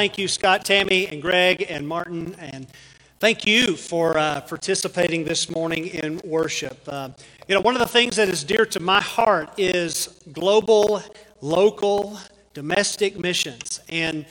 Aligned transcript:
thank 0.00 0.16
you, 0.16 0.28
Scott, 0.28 0.64
Tammy, 0.64 1.06
and 1.08 1.20
Greg, 1.20 1.66
and 1.68 1.86
Martin, 1.86 2.34
and 2.38 2.66
thank 3.18 3.46
you 3.46 3.76
for 3.76 4.16
uh, 4.16 4.40
participating 4.40 5.24
this 5.24 5.50
morning 5.50 5.88
in 5.88 6.18
worship. 6.24 6.78
Uh, 6.88 7.10
you 7.46 7.54
know, 7.54 7.60
one 7.60 7.74
of 7.74 7.80
the 7.80 7.86
things 7.86 8.16
that 8.16 8.26
is 8.26 8.42
dear 8.42 8.64
to 8.64 8.80
my 8.80 9.02
heart 9.02 9.50
is 9.58 10.22
global, 10.32 11.02
local, 11.42 12.18
domestic 12.54 13.18
missions. 13.18 13.82
And 13.90 14.24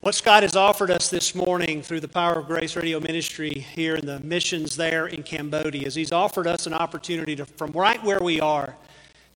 what 0.00 0.14
Scott 0.14 0.42
has 0.42 0.56
offered 0.56 0.90
us 0.90 1.10
this 1.10 1.34
morning 1.34 1.82
through 1.82 2.00
the 2.00 2.08
Power 2.08 2.38
of 2.38 2.46
Grace 2.46 2.74
Radio 2.74 2.98
Ministry 2.98 3.50
here 3.50 3.96
in 3.96 4.06
the 4.06 4.20
missions 4.20 4.74
there 4.74 5.08
in 5.08 5.22
Cambodia 5.22 5.86
is 5.86 5.94
he's 5.94 6.12
offered 6.12 6.46
us 6.46 6.66
an 6.66 6.72
opportunity 6.72 7.36
to, 7.36 7.44
from 7.44 7.72
right 7.72 8.02
where 8.02 8.20
we 8.20 8.40
are, 8.40 8.74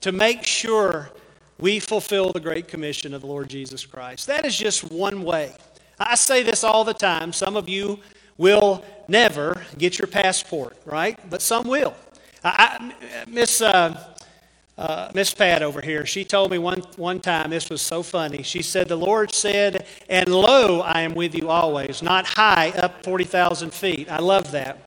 to 0.01 0.13
make 0.13 0.45
sure 0.45 1.11
we 1.59 1.79
fulfill 1.79 2.33
the 2.33 2.41
Great 2.41 2.69
Commission 2.69 3.13
of 3.13 3.21
the 3.21 3.27
Lord 3.27 3.51
Jesus 3.51 3.85
Christ. 3.85 4.27
That 4.29 4.47
is 4.47 4.57
just 4.57 4.91
one 4.91 5.23
way. 5.25 5.53
I 5.99 6.15
say 6.15 6.43
this 6.43 6.65
all 6.65 6.85
the 6.85 6.95
time. 6.95 7.33
Some 7.33 7.57
of 7.57 7.69
you 7.69 8.01
will 8.37 8.85
never 9.09 9.63
get 9.79 9.99
your 9.99 10.09
passport, 10.09 10.77
right? 10.85 11.19
But 11.31 11.43
some 11.43 11.67
will. 11.67 11.95
I, 12.43 12.93
I, 12.93 13.25
Miss 13.27 13.63
uh, 13.63 14.15
uh, 14.77 15.11
Miss 15.15 15.33
Pat 15.33 15.63
over 15.63 15.81
here, 15.81 16.05
she 16.05 16.25
told 16.25 16.51
me 16.51 16.59
one, 16.59 16.81
one 16.97 17.21
time, 17.21 17.51
this 17.51 17.71
was 17.71 17.81
so 17.81 18.03
funny. 18.03 18.43
She 18.43 18.61
said, 18.61 18.89
The 18.89 18.97
Lord 18.97 19.33
said, 19.33 19.87
And 20.09 20.29
lo, 20.29 20.81
I 20.81 21.03
am 21.03 21.15
with 21.15 21.35
you 21.35 21.49
always, 21.49 22.03
not 22.03 22.27
high 22.27 22.71
up 22.71 23.05
40,000 23.05 23.73
feet. 23.73 24.11
I 24.11 24.19
love 24.19 24.51
that. 24.51 24.79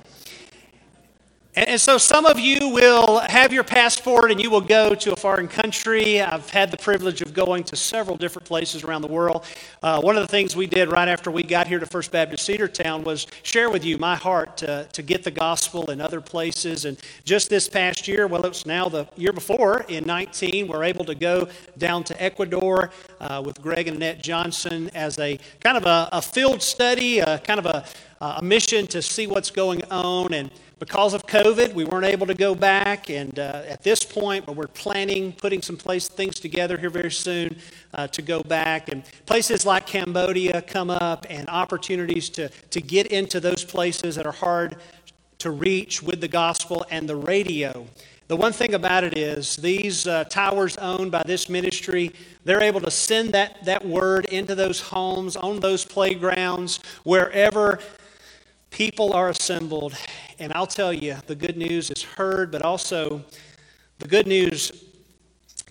And, 1.58 1.82
so 1.82 1.98
some 1.98 2.28
of 2.28 2.40
you 2.40 2.70
will 2.70 3.18
have 3.18 3.52
your 3.52 3.64
passport 3.64 4.30
and 4.30 4.40
you 4.40 4.52
will 4.52 4.62
go 4.62 4.94
to 4.94 5.14
a 5.14 5.16
foreign 5.16 5.48
country. 5.48 6.22
I've 6.22 6.48
had 6.52 6.70
the 6.70 6.78
privilege 6.78 7.24
of 7.24 7.34
going 7.34 7.64
to 7.64 7.76
several 7.76 8.16
different 8.16 8.48
places 8.48 8.84
around 8.84 9.02
the 9.02 9.08
world. 9.08 9.44
Uh, 9.82 10.00
one 10.00 10.16
of 10.16 10.22
the 10.22 10.28
things 10.28 10.56
we 10.56 10.68
did 10.68 10.92
right 10.92 11.08
after 11.08 11.32
we 11.32 11.42
got 11.42 11.66
here 11.66 11.80
to 11.80 11.88
First 11.88 12.12
Baptist 12.12 12.48
Cedartown 12.48 13.04
was 13.04 13.26
share 13.42 13.72
with 13.72 13.84
you 13.84 13.98
my 13.98 14.16
heart 14.16 14.56
to, 14.58 14.88
to 14.94 15.02
get 15.02 15.24
the 15.24 15.32
gospel 15.32 15.90
in 15.90 16.00
other 16.00 16.22
places. 16.22 16.86
And 16.86 16.96
just 17.26 17.50
this 17.50 17.68
past 17.68 18.08
year, 18.08 18.28
well, 18.28 18.46
it 18.46 18.50
was 18.50 18.68
now 18.68 18.88
the 18.88 19.08
year 19.16 19.34
before 19.34 19.84
in 19.88 20.04
19, 20.04 20.68
we're 20.68 20.84
able 20.84 21.06
to 21.06 21.16
go 21.16 21.48
down 21.80 22.04
to 22.04 22.24
Ecuador 22.24 22.92
uh, 23.20 23.42
with 23.44 23.60
Greg 23.64 23.88
and 23.88 23.98
Annette 23.98 24.22
Johnson 24.22 24.92
as 24.94 25.18
a 25.18 25.40
kind 25.62 25.76
of 25.76 25.86
a, 25.88 26.08
a 26.12 26.22
field 26.22 26.62
study, 26.62 27.18
a, 27.18 27.40
kind 27.40 27.60
of 27.60 27.66
a, 27.66 27.84
a 28.22 28.44
mission 28.44 28.86
to 28.88 29.02
see 29.02 29.26
what's 29.26 29.50
going 29.50 29.84
on. 29.86 30.36
And 30.36 30.52
because 30.80 31.14
of 31.14 31.26
COVID, 31.26 31.74
we 31.74 31.86
weren't 31.86 32.06
able 32.06 32.28
to 32.28 32.36
go 32.36 32.54
back, 32.54 33.10
and 33.10 33.40
uh, 33.40 33.64
at 33.68 33.82
this 33.82 34.04
point, 34.04 34.46
but 34.46 34.56
we're 34.56 34.68
planning, 34.68 35.34
putting 35.34 35.62
some 35.62 35.76
place, 35.76 36.08
things 36.08 36.40
together 36.40 36.78
here 36.78 36.92
very 36.92 37.12
soon 37.12 37.58
uh, 37.96 38.08
to 38.08 38.22
go 38.22 38.44
back. 38.44 38.90
And 38.90 39.04
places 39.26 39.66
like 39.66 39.88
Cambodia 39.88 40.62
come 40.62 40.90
up, 40.90 41.26
and 41.30 41.50
opportunities 41.50 42.30
to, 42.30 42.50
to 42.50 42.82
get 42.82 43.08
into 43.08 43.40
those 43.40 43.64
places 43.64 44.16
that 44.16 44.28
are 44.28 44.32
hard 44.32 44.78
to 45.40 45.52
reach 45.52 46.04
with 46.04 46.22
the 46.22 46.28
gospel 46.28 46.86
and 46.92 47.10
the 47.10 47.16
radio. 47.16 47.88
The 48.28 48.36
one 48.36 48.52
thing 48.52 48.74
about 48.74 49.04
it 49.04 49.18
is, 49.18 49.56
these 49.56 50.06
uh, 50.06 50.26
towers 50.26 50.78
owned 50.78 51.12
by 51.12 51.24
this 51.26 51.48
ministry, 51.48 52.12
they're 52.44 52.62
able 52.62 52.82
to 52.82 52.92
send 52.92 53.34
that, 53.34 53.64
that 53.66 53.86
word 53.86 54.26
into 54.26 54.54
those 54.54 54.82
homes, 54.82 55.38
on 55.38 55.60
those 55.60 55.86
playgrounds, 55.86 56.82
wherever 57.04 57.80
people 58.70 59.14
are 59.14 59.30
assembled. 59.30 59.96
And 60.40 60.54
I'll 60.54 60.68
tell 60.68 60.94
you, 60.94 61.16
the 61.26 61.36
good 61.36 61.58
news 61.58 61.90
is 61.90 62.04
heard, 62.04 62.52
but 62.52 62.62
also 62.62 63.24
the 64.00 64.08
good 64.08 64.28
news 64.28 64.72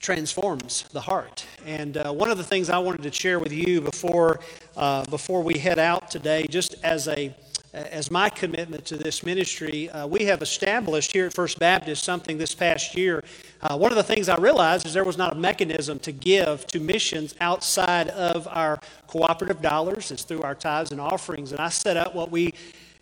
transforms 0.00 0.84
the 0.92 1.00
heart. 1.00 1.44
And 1.64 1.96
uh, 1.96 2.12
one 2.12 2.30
of 2.30 2.38
the 2.38 2.44
things 2.44 2.70
I 2.70 2.78
wanted 2.78 3.02
to 3.02 3.12
share 3.12 3.38
with 3.38 3.52
you 3.52 3.80
before, 3.80 4.40
uh, 4.76 5.04
before 5.06 5.42
we 5.42 5.58
head 5.58 5.78
out 5.78 6.10
today, 6.10 6.46
just 6.48 6.76
as 6.84 7.08
a 7.08 7.34
as 7.76 8.10
my 8.10 8.30
commitment 8.30 8.86
to 8.86 8.96
this 8.96 9.22
ministry, 9.22 9.90
uh, 9.90 10.06
we 10.06 10.24
have 10.24 10.40
established 10.40 11.12
here 11.12 11.26
at 11.26 11.34
First 11.34 11.58
Baptist 11.58 12.04
something 12.04 12.38
this 12.38 12.54
past 12.54 12.96
year. 12.96 13.22
Uh, 13.60 13.76
one 13.76 13.92
of 13.92 13.96
the 13.96 14.02
things 14.02 14.30
I 14.30 14.36
realized 14.36 14.86
is 14.86 14.94
there 14.94 15.04
was 15.04 15.18
not 15.18 15.34
a 15.34 15.36
mechanism 15.36 15.98
to 15.98 16.12
give 16.12 16.66
to 16.68 16.80
missions 16.80 17.34
outside 17.38 18.08
of 18.08 18.48
our 18.48 18.80
cooperative 19.08 19.60
dollars. 19.60 20.10
It's 20.10 20.22
through 20.22 20.40
our 20.40 20.54
tithes 20.54 20.90
and 20.90 21.00
offerings. 21.00 21.52
And 21.52 21.60
I 21.60 21.68
set 21.68 21.98
up 21.98 22.14
what 22.14 22.30
we 22.30 22.54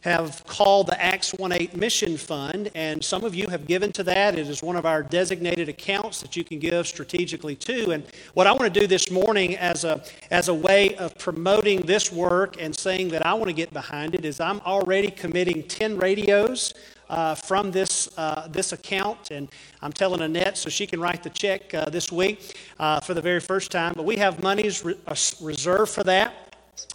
have 0.05 0.45
called 0.47 0.87
the 0.87 1.03
Acts 1.03 1.33
1-8 1.33 1.75
Mission 1.75 2.19
Fund, 2.19 2.71
and 2.75 3.03
some 3.03 3.25
of 3.25 3.35
you 3.35 3.49
have 3.49 3.67
given 3.67 3.91
to 3.93 4.03
that. 4.03 4.39
It 4.39 4.51
is 4.51 4.63
one 4.63 4.77
of 4.77 4.85
our 4.85 5.03
designated 5.03 5.71
accounts 5.71 6.21
that 6.21 6.37
you 6.37 6.45
can 6.45 6.59
give 6.59 6.87
strategically 6.87 7.57
to. 7.57 7.91
And 7.93 8.05
what 8.35 8.47
I 8.47 8.53
want 8.53 8.73
to 8.73 8.81
do 8.81 8.87
this 8.87 9.11
morning 9.11 9.57
as 9.57 9.85
a, 9.85 10.05
as 10.31 10.49
a 10.49 10.55
way 10.55 10.95
of 10.97 11.17
promoting 11.17 11.81
this 11.81 12.13
work 12.13 12.61
and 12.61 12.77
saying 12.77 13.09
that 13.09 13.25
I 13.25 13.33
want 13.33 13.47
to 13.47 13.55
get 13.55 13.73
behind 13.73 14.15
it 14.15 14.27
is 14.27 14.41
I'm 14.41 14.61
already 14.61 15.11
committing 15.11 15.63
10 15.63 15.97
radios 15.97 16.75
uh, 17.09 17.35
from 17.35 17.71
this, 17.71 18.11
uh, 18.19 18.47
this 18.51 18.75
account. 18.75 19.31
And 19.31 19.49
I'm 19.81 19.93
telling 19.93 20.21
Annette 20.21 20.59
so 20.59 20.69
she 20.69 20.87
can 20.87 21.01
write 21.01 21.23
the 21.23 21.31
check 21.31 21.73
uh, 21.73 21.89
this 21.89 22.13
week 22.13 22.59
uh, 22.79 23.01
for 23.01 23.15
the 23.15 23.23
very 23.23 23.41
first 23.41 23.71
time. 23.71 23.95
But 23.97 24.05
we 24.05 24.17
have 24.17 24.43
monies 24.43 24.85
re- 24.85 24.99
uh, 25.07 25.17
reserved 25.41 25.93
for 25.93 26.05
that 26.05 26.44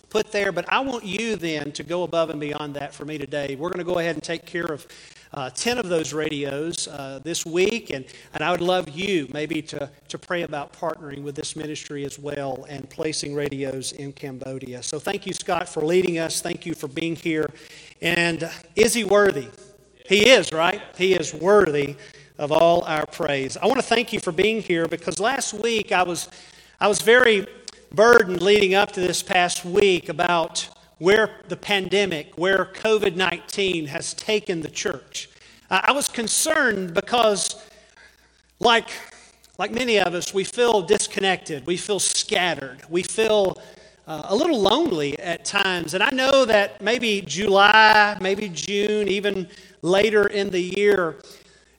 put 0.09 0.31
there. 0.31 0.51
But 0.51 0.71
I 0.71 0.79
want 0.79 1.05
you 1.05 1.35
then 1.35 1.71
to 1.73 1.83
go 1.83 2.03
above 2.03 2.29
and 2.29 2.39
beyond 2.39 2.73
that 2.75 2.93
for 2.93 3.05
me 3.05 3.17
today. 3.17 3.55
We're 3.55 3.69
going 3.69 3.85
to 3.85 3.91
go 3.91 3.99
ahead 3.99 4.15
and 4.15 4.23
take 4.23 4.45
care 4.45 4.65
of 4.65 4.87
uh, 5.33 5.49
10 5.51 5.77
of 5.77 5.89
those 5.89 6.13
radios 6.13 6.87
uh, 6.87 7.19
this 7.23 7.45
week. 7.45 7.91
And, 7.91 8.05
and 8.33 8.43
I 8.43 8.51
would 8.51 8.61
love 8.61 8.89
you 8.89 9.27
maybe 9.31 9.61
to, 9.63 9.89
to 10.07 10.17
pray 10.17 10.43
about 10.43 10.73
partnering 10.73 11.21
with 11.21 11.35
this 11.35 11.55
ministry 11.55 12.05
as 12.05 12.17
well 12.17 12.65
and 12.69 12.89
placing 12.89 13.35
radios 13.35 13.91
in 13.93 14.11
Cambodia. 14.11 14.81
So 14.81 14.99
thank 14.99 15.25
you, 15.25 15.33
Scott, 15.33 15.69
for 15.69 15.81
leading 15.83 16.17
us. 16.19 16.41
Thank 16.41 16.65
you 16.65 16.73
for 16.73 16.87
being 16.87 17.15
here. 17.15 17.49
And 18.01 18.49
is 18.75 18.93
he 18.93 19.03
worthy? 19.03 19.47
He 20.07 20.29
is, 20.29 20.51
right? 20.51 20.81
He 20.97 21.13
is 21.13 21.33
worthy 21.33 21.95
of 22.39 22.51
all 22.51 22.83
our 22.85 23.05
praise. 23.05 23.57
I 23.57 23.67
want 23.67 23.79
to 23.79 23.85
thank 23.85 24.11
you 24.11 24.19
for 24.19 24.31
being 24.31 24.61
here 24.61 24.87
because 24.87 25.19
last 25.19 25.53
week 25.53 25.91
I 25.91 26.01
was, 26.03 26.29
I 26.79 26.87
was 26.87 27.01
very 27.01 27.45
burden 27.91 28.37
leading 28.37 28.75
up 28.75 28.91
to 28.93 28.99
this 28.99 29.23
past 29.23 29.65
week 29.65 30.09
about 30.09 30.69
where 30.99 31.41
the 31.47 31.57
pandemic, 31.57 32.37
where 32.37 32.65
COVID 32.65 33.15
19 33.15 33.87
has 33.87 34.13
taken 34.13 34.61
the 34.61 34.69
church. 34.69 35.29
I 35.71 35.91
was 35.91 36.07
concerned 36.07 36.93
because, 36.93 37.63
like, 38.59 38.89
like 39.57 39.71
many 39.71 39.99
of 39.99 40.13
us, 40.13 40.33
we 40.33 40.43
feel 40.43 40.81
disconnected, 40.81 41.65
we 41.67 41.77
feel 41.77 41.99
scattered, 41.99 42.79
we 42.89 43.03
feel 43.03 43.61
uh, 44.07 44.23
a 44.25 44.35
little 44.35 44.59
lonely 44.59 45.17
at 45.19 45.45
times. 45.45 45.93
And 45.93 46.01
I 46.01 46.09
know 46.09 46.43
that 46.45 46.81
maybe 46.81 47.21
July, 47.21 48.17
maybe 48.19 48.49
June, 48.49 49.07
even 49.07 49.47
later 49.83 50.27
in 50.27 50.49
the 50.49 50.61
year, 50.61 51.21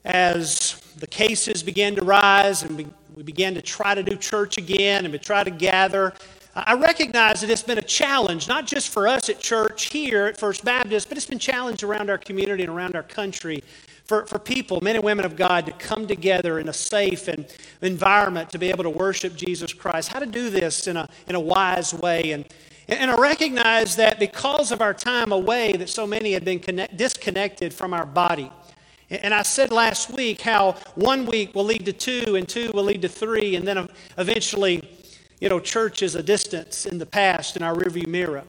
as 0.05 0.81
the 0.97 1.07
cases 1.07 1.61
began 1.61 1.95
to 1.95 2.03
rise 2.03 2.63
and 2.63 2.93
we 3.15 3.23
began 3.23 3.53
to 3.55 3.61
try 3.61 3.93
to 3.93 4.03
do 4.03 4.15
church 4.15 4.57
again 4.57 5.03
and 5.03 5.11
we 5.11 5.19
try 5.19 5.43
to 5.43 5.51
gather. 5.51 6.13
I 6.55 6.73
recognize 6.75 7.41
that 7.41 7.49
it's 7.49 7.63
been 7.63 7.77
a 7.77 7.83
challenge, 7.83 8.47
not 8.47 8.67
just 8.67 8.89
for 8.89 9.07
us 9.07 9.29
at 9.29 9.39
church 9.39 9.85
here 9.85 10.25
at 10.27 10.37
First 10.37 10.65
Baptist, 10.65 11.09
but 11.09 11.17
it's 11.17 11.25
been 11.25 11.39
challenged 11.39 11.83
around 11.83 12.09
our 12.09 12.17
community 12.17 12.63
and 12.63 12.71
around 12.71 12.95
our 12.95 13.03
country 13.03 13.63
for, 14.03 14.25
for 14.25 14.39
people, 14.39 14.81
men 14.81 14.95
and 14.95 15.03
women 15.03 15.25
of 15.25 15.35
God, 15.37 15.65
to 15.65 15.71
come 15.73 16.07
together 16.07 16.59
in 16.59 16.67
a 16.67 16.73
safe 16.73 17.29
and 17.29 17.45
environment 17.81 18.49
to 18.49 18.59
be 18.59 18.69
able 18.69 18.83
to 18.83 18.89
worship 18.89 19.35
Jesus 19.35 19.73
Christ. 19.73 20.09
How 20.09 20.19
to 20.19 20.25
do 20.25 20.49
this 20.49 20.87
in 20.87 20.97
a, 20.97 21.07
in 21.27 21.35
a 21.35 21.39
wise 21.39 21.93
way. 21.93 22.31
And, 22.31 22.45
and 22.89 23.09
I 23.09 23.15
recognize 23.15 23.95
that 23.95 24.19
because 24.19 24.73
of 24.73 24.81
our 24.81 24.93
time 24.93 25.31
away, 25.31 25.73
that 25.77 25.87
so 25.87 26.05
many 26.05 26.33
had 26.33 26.43
been 26.43 26.59
connect, 26.59 26.97
disconnected 26.97 27.73
from 27.73 27.93
our 27.93 28.05
body. 28.05 28.51
And 29.11 29.33
I 29.33 29.41
said 29.41 29.73
last 29.73 30.09
week 30.09 30.39
how 30.39 30.77
one 30.95 31.25
week 31.25 31.53
will 31.53 31.65
lead 31.65 31.85
to 31.85 31.93
two, 31.93 32.35
and 32.37 32.47
two 32.47 32.71
will 32.73 32.85
lead 32.85 33.01
to 33.01 33.09
three, 33.09 33.57
and 33.57 33.67
then 33.67 33.89
eventually, 34.17 34.89
you 35.41 35.49
know, 35.49 35.59
church 35.59 36.01
is 36.01 36.15
a 36.15 36.23
distance 36.23 36.85
in 36.85 36.97
the 36.97 37.05
past 37.05 37.57
in 37.57 37.61
our 37.61 37.75
rearview 37.75 38.07
mirror. 38.07 38.43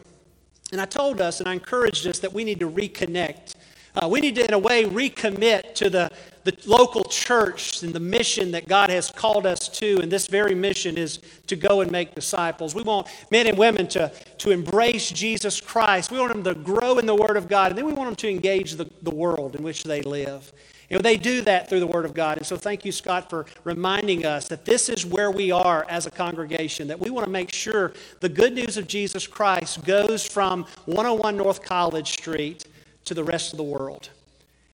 And 0.71 0.81
I 0.81 0.85
told 0.85 1.21
us 1.21 1.41
and 1.41 1.49
I 1.49 1.55
encouraged 1.55 2.07
us 2.07 2.21
that 2.21 2.33
we 2.33 2.45
need 2.45 2.61
to 2.61 2.71
reconnect. 2.71 3.57
Uh, 3.95 4.09
we 4.09 4.21
need 4.21 4.35
to, 4.37 4.45
in 4.45 4.55
a 4.55 4.59
way, 4.59 4.85
recommit 4.85 5.75
to 5.75 5.91
the, 5.91 6.11
the 6.45 6.57
local 6.67 7.05
church 7.05 7.83
and 7.83 7.93
the 7.93 8.01
mission 8.01 8.51
that 8.53 8.67
God 8.67 8.89
has 8.89 9.11
called 9.11 9.45
us 9.45 9.69
to. 9.69 10.01
And 10.01 10.11
this 10.11 10.27
very 10.27 10.55
mission 10.55 10.97
is 10.97 11.21
to 11.47 11.57
go 11.57 11.83
and 11.83 11.93
make 11.93 12.15
disciples. 12.15 12.75
We 12.75 12.83
want 12.83 13.09
men 13.31 13.47
and 13.47 13.59
women 13.59 13.87
to, 13.89 14.11
to 14.39 14.51
embrace 14.51 15.11
Jesus 15.11 15.61
Christ. 15.61 16.11
We 16.11 16.19
want 16.19 16.33
them 16.33 16.45
to 16.45 16.55
grow 16.55 16.99
in 16.99 17.05
the 17.05 17.15
Word 17.15 17.37
of 17.37 17.49
God. 17.49 17.73
And 17.73 17.79
then 17.79 17.85
we 17.85 17.93
want 17.93 18.09
them 18.09 18.17
to 18.17 18.31
engage 18.31 18.73
the, 18.73 18.89
the 19.03 19.15
world 19.15 19.57
in 19.57 19.63
which 19.63 19.85
they 19.85 20.01
live. 20.01 20.51
And 20.89 21.03
they 21.03 21.17
do 21.17 21.43
that 21.43 21.69
through 21.69 21.81
the 21.81 21.87
Word 21.87 22.07
of 22.07 22.15
God. 22.15 22.39
And 22.39 22.47
so 22.47 22.57
thank 22.57 22.87
you, 22.87 22.93
Scott, 22.93 23.29
for 23.29 23.45
reminding 23.65 24.25
us 24.25 24.49
that 24.49 24.65
this 24.65 24.89
is 24.89 25.05
where 25.05 25.31
we 25.31 25.51
are 25.51 25.87
as 25.89 26.07
a 26.07 26.11
congregation, 26.11 26.89
that 26.89 26.99
we 26.99 27.11
want 27.11 27.27
to 27.27 27.31
make 27.31 27.53
sure 27.53 27.93
the 28.21 28.29
good 28.29 28.55
news 28.55 28.79
of 28.79 28.87
Jesus 28.87 29.27
Christ 29.27 29.85
goes 29.85 30.27
from 30.27 30.65
101 30.87 31.37
North 31.37 31.63
College 31.63 32.11
Street 32.13 32.67
to 33.05 33.15
the 33.15 33.25
rest 33.25 33.53
of 33.53 33.57
the 33.57 33.65
world. 33.65 34.11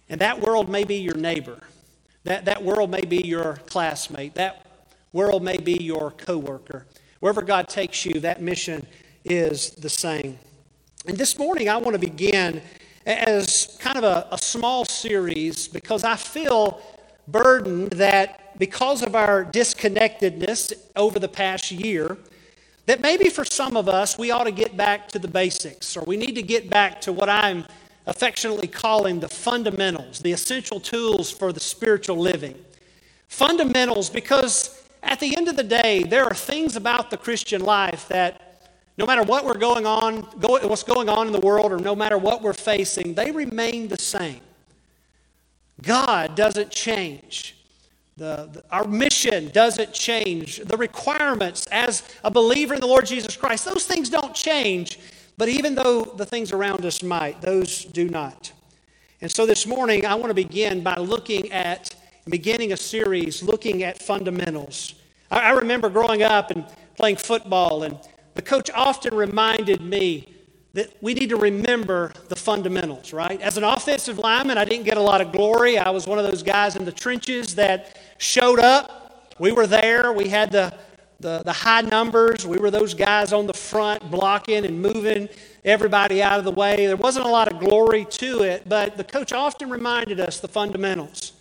And 0.09 0.21
that 0.21 0.41
world 0.41 0.69
may 0.69 0.85
be 0.85 0.97
your 0.97 1.17
neighbor. 1.17 1.59
That, 2.25 2.45
that 2.47 2.63
world 2.63 2.91
may 2.91 3.03
be 3.03 3.27
your 3.27 3.55
classmate. 3.67 4.35
That 4.35 4.67
world 5.13 5.43
may 5.43 5.59
be 5.59 5.75
your 5.75 6.11
coworker. 6.13 6.87
Wherever 7.21 7.43
God 7.43 7.69
takes 7.69 8.05
you, 8.05 8.21
that 8.21 8.41
mission 8.41 8.87
is 9.25 9.71
the 9.71 9.89
same. 9.89 10.39
And 11.07 11.17
this 11.17 11.39
morning, 11.39 11.69
I 11.69 11.77
want 11.77 11.95
to 11.95 11.99
begin 11.99 12.63
as 13.07 13.79
kind 13.81 13.97
of 13.97 14.05
a, 14.05 14.29
a 14.31 14.39
small 14.39 14.85
series 14.85 15.69
because 15.69 16.05
I 16.05 16.17
feel 16.17 16.81
burdened 17.27 17.93
that 17.93 18.59
because 18.59 19.03
of 19.03 19.15
our 19.15 19.45
disconnectedness 19.45 20.73
over 20.97 21.19
the 21.19 21.29
past 21.29 21.71
year, 21.71 22.19
that 22.87 23.01
maybe 23.01 23.29
for 23.29 23.45
some 23.45 23.77
of 23.77 23.89
us, 23.89 24.19
we 24.19 24.31
ought 24.31 24.45
to 24.45 24.51
get 24.51 24.77
back 24.77 25.09
to 25.09 25.19
the 25.19 25.29
basics, 25.29 25.97
or 25.97 26.05
we 26.05 26.17
need 26.17 26.35
to 26.35 26.43
get 26.43 26.71
back 26.71 27.01
to 27.03 27.13
what 27.13 27.29
I'm 27.29 27.65
affectionately 28.09 28.67
calling 28.67 29.21
the 29.21 29.29
fundamentals, 29.29 30.21
the 30.21 30.33
essential 30.33 30.81
tools 30.81 31.31
for 31.31 31.53
the 31.53 31.61
spiritual 31.61 32.17
living. 32.17 32.57
Fundamentals, 33.29 34.09
because 34.09 34.83
at 35.03 35.21
the 35.21 35.37
end 35.37 35.47
of 35.47 35.57
the 35.57 35.63
day, 35.63 36.03
there 36.03 36.25
are 36.25 36.35
things 36.35 36.75
about 36.75 37.11
the 37.11 37.19
Christian 37.19 37.61
life 37.61 38.09
that 38.09 38.71
no 38.97 39.05
matter 39.05 39.23
what 39.23 39.45
we're 39.45 39.59
going 39.59 39.85
on, 39.85 40.23
what's 40.41 40.83
going 40.83 41.11
on 41.11 41.27
in 41.27 41.33
the 41.33 41.41
world, 41.41 41.71
or 41.71 41.77
no 41.77 41.95
matter 41.95 42.17
what 42.17 42.43
we're 42.43 42.55
facing, 42.55 43.13
they 43.13 43.31
remain 43.31 43.89
the 43.89 43.99
same. 43.99 44.41
God 45.83 46.35
doesn't 46.35 46.71
change. 46.71 47.57
The, 48.17 48.49
the, 48.53 48.65
our 48.73 48.85
mission 48.85 49.51
doesn't 49.51 49.93
change. 49.93 50.57
The 50.57 50.77
requirements 50.77 51.69
as 51.71 52.03
a 52.25 52.31
believer 52.31 52.75
in 52.75 52.81
the 52.81 52.87
Lord 52.87 53.07
Jesus 53.07 53.37
Christ, 53.37 53.67
those 53.67 53.87
things 53.87 54.09
don't 54.09 54.35
change. 54.35 54.99
But 55.39 55.49
even 55.49 55.77
though 55.77 56.03
the 56.03 56.27
things 56.27 56.53
around 56.53 56.85
us 56.85 57.03
might, 57.03 57.41
those 57.41 57.85
do 57.85 58.09
not. 58.09 58.53
And 59.21 59.31
so 59.31 59.47
this 59.47 59.67
morning, 59.67 60.05
I 60.05 60.17
want 60.17 60.29
to 60.29 60.35
begin 60.35 60.83
by 60.83 60.97
looking 60.97 61.51
at, 61.53 61.95
beginning 62.29 62.73
a 62.73 62.77
series 62.77 63.43
looking 63.43 63.85
at 63.85 64.03
fundamentals. 64.03 64.95
I, 65.31 65.39
I 65.39 65.51
remember 65.53 65.89
growing 65.89 66.23
up 66.25 66.51
and 66.51 66.67
playing 66.97 67.17
football, 67.17 67.85
and 67.85 67.97
the 68.35 68.43
coach 68.43 68.69
often 68.75 69.15
reminded 69.15 69.81
me 69.81 70.35
that 70.75 70.93
we 71.01 71.15
need 71.15 71.31
to 71.31 71.37
remember 71.37 72.13
the 72.29 72.37
fundamentals, 72.37 73.13
right? 73.13 73.41
As 73.41 73.57
an 73.57 73.65
offensive 73.65 74.19
lineman, 74.19 74.59
I 74.59 74.65
didn't 74.65 74.85
get 74.85 74.97
a 74.97 75.03
lot 75.03 75.21
of 75.21 75.31
glory. 75.33 75.79
I 75.79 75.91
was 75.91 76.07
one 76.07 76.19
of 76.19 76.25
those 76.25 76.43
guys 76.43 76.75
in 76.77 76.85
the 76.85 76.93
trenches 76.93 77.55
that 77.55 77.97
showed 78.19 78.59
up. 78.59 79.35
We 79.39 79.53
were 79.53 79.69
there. 79.69 80.13
We 80.13 80.29
had 80.29 80.51
the, 80.51 80.75
the, 81.21 81.43
the 81.45 81.53
high 81.53 81.81
numbers. 81.81 82.47
We 82.47 82.59
were 82.59 82.71
those 82.71 82.95
guys 82.95 83.33
on 83.33 83.47
the 83.47 83.55
front 83.55 84.11
blocking 84.11 84.65
and 84.65 84.81
moving 84.81 85.29
everybody 85.65 86.23
out 86.23 86.39
of 86.39 86.45
the 86.45 86.53
way. 86.53 86.87
There 86.87 86.97
wasn't 86.97 87.27
a 87.27 87.29
lot 87.29 87.53
of 87.53 87.59
glory 87.59 88.05
to 88.05 88.43
it, 88.43 88.69
but 88.69 88.97
the 88.97 89.05
coach 89.05 89.33
often 89.33 89.69
reminded 89.69 90.21
us 90.21 90.39
the 90.41 90.49
fundamentals. 90.49 91.33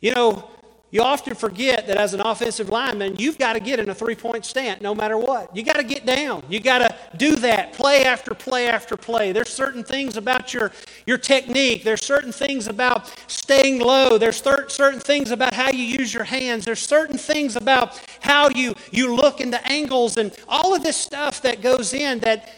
You 0.00 0.14
know, 0.14 0.50
you 0.90 1.02
often 1.02 1.34
forget 1.34 1.86
that 1.86 1.98
as 1.98 2.14
an 2.14 2.20
offensive 2.20 2.70
lineman, 2.70 3.16
you've 3.18 3.36
got 3.36 3.52
to 3.52 3.60
get 3.60 3.78
in 3.78 3.90
a 3.90 3.94
three 3.94 4.14
point 4.14 4.46
stance 4.46 4.80
no 4.80 4.94
matter 4.94 5.18
what. 5.18 5.54
You 5.54 5.62
got 5.62 5.76
to 5.76 5.84
get 5.84 6.06
down. 6.06 6.42
You 6.48 6.60
got 6.60 6.78
to 6.78 6.96
do 7.18 7.36
that 7.36 7.74
play 7.74 8.04
after 8.04 8.32
play 8.32 8.68
after 8.68 8.96
play. 8.96 9.32
There's 9.32 9.50
certain 9.50 9.84
things 9.84 10.16
about 10.16 10.54
your, 10.54 10.72
your 11.04 11.18
technique. 11.18 11.84
There's 11.84 12.02
certain 12.02 12.32
things 12.32 12.68
about 12.68 13.12
staying 13.26 13.80
low. 13.80 14.16
There's 14.16 14.40
thir- 14.40 14.70
certain 14.70 15.00
things 15.00 15.30
about 15.30 15.52
how 15.52 15.70
you 15.70 15.84
use 15.84 16.14
your 16.14 16.24
hands. 16.24 16.64
There's 16.64 16.80
certain 16.80 17.18
things 17.18 17.56
about 17.56 18.00
how 18.20 18.48
you, 18.48 18.74
you 18.90 19.14
look 19.14 19.42
into 19.42 19.62
angles 19.70 20.16
and 20.16 20.34
all 20.48 20.74
of 20.74 20.82
this 20.82 20.96
stuff 20.96 21.42
that 21.42 21.60
goes 21.60 21.92
in 21.92 22.20
that, 22.20 22.48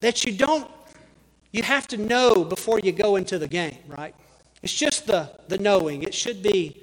that 0.00 0.22
you 0.22 0.36
don't, 0.36 0.70
you 1.52 1.62
have 1.62 1.88
to 1.88 1.96
know 1.96 2.44
before 2.44 2.78
you 2.78 2.92
go 2.92 3.16
into 3.16 3.38
the 3.38 3.48
game, 3.48 3.78
right? 3.86 4.14
It's 4.62 4.74
just 4.74 5.06
the, 5.06 5.30
the 5.48 5.56
knowing. 5.56 6.02
It 6.02 6.12
should 6.12 6.42
be 6.42 6.82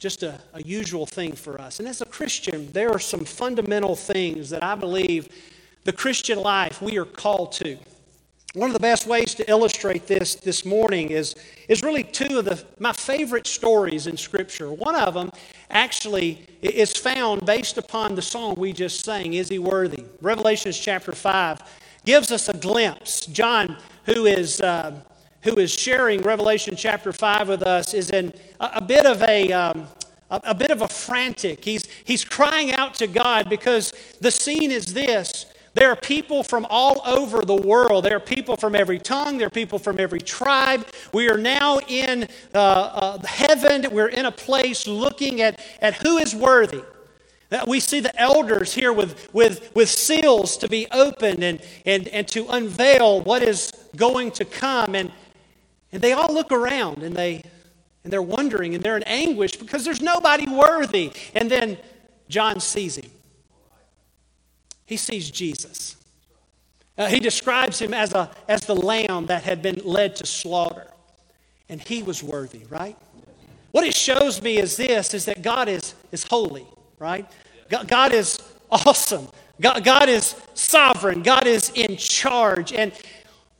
just 0.00 0.22
a, 0.22 0.40
a 0.54 0.62
usual 0.62 1.04
thing 1.04 1.32
for 1.32 1.60
us. 1.60 1.78
And 1.78 1.86
as 1.86 2.00
a 2.00 2.06
Christian, 2.06 2.72
there 2.72 2.90
are 2.90 2.98
some 2.98 3.24
fundamental 3.24 3.94
things 3.94 4.48
that 4.50 4.64
I 4.64 4.74
believe 4.74 5.28
the 5.84 5.92
Christian 5.92 6.40
life 6.40 6.80
we 6.80 6.98
are 6.98 7.04
called 7.04 7.52
to. 7.52 7.76
One 8.54 8.68
of 8.68 8.74
the 8.74 8.80
best 8.80 9.06
ways 9.06 9.34
to 9.34 9.48
illustrate 9.48 10.08
this 10.08 10.34
this 10.34 10.64
morning 10.64 11.10
is, 11.10 11.36
is 11.68 11.82
really 11.82 12.02
two 12.02 12.38
of 12.38 12.46
the, 12.46 12.64
my 12.80 12.92
favorite 12.92 13.46
stories 13.46 14.08
in 14.08 14.16
Scripture. 14.16 14.72
One 14.72 14.96
of 14.96 15.14
them 15.14 15.30
actually 15.70 16.46
is 16.60 16.96
found 16.96 17.46
based 17.46 17.78
upon 17.78 18.16
the 18.16 18.22
song 18.22 18.56
we 18.56 18.72
just 18.72 19.04
sang, 19.04 19.34
Is 19.34 19.50
He 19.50 19.60
Worthy? 19.60 20.04
Revelations 20.20 20.76
chapter 20.78 21.12
5 21.12 21.60
gives 22.04 22.32
us 22.32 22.48
a 22.48 22.56
glimpse. 22.56 23.26
John, 23.26 23.76
who 24.06 24.26
is 24.26 24.60
uh, 24.60 25.00
who 25.42 25.56
is 25.58 25.72
sharing 25.72 26.22
Revelation 26.22 26.76
chapter 26.76 27.12
5 27.12 27.48
with 27.48 27.62
us, 27.62 27.94
is 27.94 28.10
in 28.10 28.32
a, 28.60 28.70
a 28.76 28.82
bit 28.82 29.06
of 29.06 29.22
a. 29.22 29.52
Um, 29.52 29.88
a, 30.32 30.54
bit 30.54 30.70
of 30.70 30.80
a 30.80 30.86
frantic. 30.86 31.64
He's, 31.64 31.88
he's 32.04 32.24
crying 32.24 32.72
out 32.72 32.94
to 32.94 33.08
God 33.08 33.50
because 33.50 33.92
the 34.20 34.30
scene 34.30 34.70
is 34.70 34.94
this 34.94 35.46
there 35.74 35.88
are 35.90 35.96
people 35.96 36.42
from 36.42 36.66
all 36.68 37.00
over 37.06 37.44
the 37.44 37.54
world. 37.54 38.04
There 38.04 38.16
are 38.16 38.20
people 38.20 38.56
from 38.56 38.74
every 38.74 38.98
tongue. 38.98 39.38
There 39.38 39.46
are 39.46 39.50
people 39.50 39.78
from 39.78 40.00
every 40.00 40.20
tribe. 40.20 40.86
We 41.12 41.30
are 41.30 41.38
now 41.38 41.78
in 41.86 42.28
uh, 42.54 42.58
uh, 42.58 43.18
heaven. 43.26 43.86
We're 43.92 44.08
in 44.08 44.26
a 44.26 44.32
place 44.32 44.88
looking 44.88 45.40
at, 45.40 45.60
at 45.80 45.94
who 45.94 46.18
is 46.18 46.34
worthy. 46.34 46.82
We 47.66 47.80
see 47.80 48.00
the 48.00 48.16
elders 48.20 48.72
here 48.74 48.92
with, 48.92 49.32
with, 49.32 49.74
with 49.74 49.88
seals 49.88 50.56
to 50.58 50.68
be 50.68 50.86
opened 50.92 51.42
and, 51.42 51.60
and, 51.84 52.06
and 52.08 52.26
to 52.28 52.46
unveil 52.48 53.22
what 53.22 53.42
is 53.42 53.72
going 53.96 54.30
to 54.32 54.44
come. 54.44 54.94
And, 54.94 55.10
and 55.92 56.02
they 56.02 56.12
all 56.12 56.32
look 56.32 56.52
around 56.52 57.02
and 57.02 57.14
they 57.14 57.42
and 58.02 58.12
they're 58.12 58.22
wondering 58.22 58.74
and 58.74 58.82
they're 58.82 58.96
in 58.96 59.02
anguish 59.04 59.56
because 59.56 59.84
there's 59.84 60.00
nobody 60.00 60.46
worthy. 60.48 61.12
And 61.34 61.50
then 61.50 61.76
John 62.28 62.60
sees 62.60 62.96
him. 62.96 63.10
He 64.86 64.96
sees 64.96 65.30
Jesus. 65.30 65.96
Uh, 66.96 67.06
he 67.06 67.20
describes 67.20 67.78
him 67.78 67.94
as, 67.94 68.12
a, 68.12 68.30
as 68.48 68.62
the 68.62 68.74
lamb 68.74 69.26
that 69.26 69.42
had 69.42 69.62
been 69.62 69.80
led 69.84 70.16
to 70.16 70.26
slaughter. 70.26 70.86
And 71.68 71.80
he 71.80 72.02
was 72.02 72.22
worthy, 72.22 72.64
right? 72.68 72.96
What 73.70 73.84
it 73.84 73.94
shows 73.94 74.42
me 74.42 74.58
is 74.58 74.76
this 74.76 75.14
is 75.14 75.26
that 75.26 75.42
God 75.42 75.68
is, 75.68 75.94
is 76.10 76.24
holy, 76.24 76.66
right? 76.98 77.30
God, 77.68 77.86
God 77.86 78.12
is 78.12 78.40
awesome. 78.70 79.28
God, 79.60 79.84
God 79.84 80.08
is 80.08 80.34
sovereign. 80.54 81.22
God 81.22 81.46
is 81.46 81.70
in 81.74 81.96
charge. 81.96 82.72
And 82.72 82.92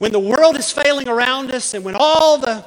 when 0.00 0.12
the 0.12 0.18
world 0.18 0.56
is 0.56 0.72
failing 0.72 1.08
around 1.08 1.52
us 1.52 1.74
and 1.74 1.84
when 1.84 1.94
all 1.94 2.38
the 2.38 2.66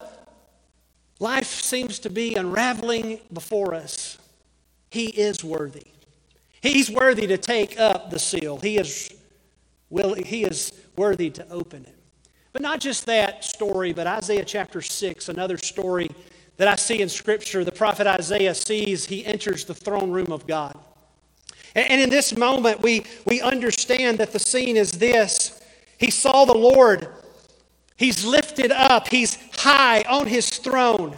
life 1.20 1.48
seems 1.48 1.98
to 1.98 2.10
be 2.12 2.36
unraveling 2.36 3.20
before 3.34 3.74
us, 3.74 4.20
He 4.92 5.08
is 5.08 5.44
worthy. 5.44 5.88
He's 6.62 6.92
worthy 6.92 7.26
to 7.26 7.40
take 7.40 7.80
up 7.80 8.12
the 8.12 8.20
seal. 8.20 8.60
He 8.60 8.78
is, 8.78 9.12
will, 9.90 10.14
he 10.14 10.44
is 10.44 10.74
worthy 10.96 11.32
to 11.32 11.50
open 11.50 11.86
it. 11.86 11.96
But 12.52 12.62
not 12.62 12.80
just 12.80 13.08
that 13.08 13.44
story, 13.44 13.94
but 13.94 14.06
Isaiah 14.06 14.46
chapter 14.46 14.84
6, 14.84 15.28
another 15.28 15.58
story 15.58 16.12
that 16.58 16.68
I 16.68 16.76
see 16.76 17.02
in 17.02 17.10
Scripture. 17.10 17.64
The 17.64 17.72
prophet 17.72 18.06
Isaiah 18.06 18.54
sees 18.54 19.06
he 19.08 19.26
enters 19.26 19.66
the 19.66 19.74
throne 19.74 20.12
room 20.12 20.32
of 20.32 20.46
God. 20.46 20.78
And 21.74 22.00
in 22.00 22.12
this 22.12 22.38
moment, 22.38 22.84
we, 22.84 23.06
we 23.26 23.42
understand 23.42 24.20
that 24.20 24.34
the 24.34 24.40
scene 24.40 24.78
is 24.78 24.92
this. 24.92 25.60
He 25.98 26.12
saw 26.12 26.46
the 26.46 26.54
Lord 26.54 27.08
He's 28.04 28.26
lifted 28.26 28.70
up, 28.70 29.08
he's 29.08 29.38
high 29.54 30.02
on 30.02 30.28
his 30.28 30.50
throne. 30.50 31.18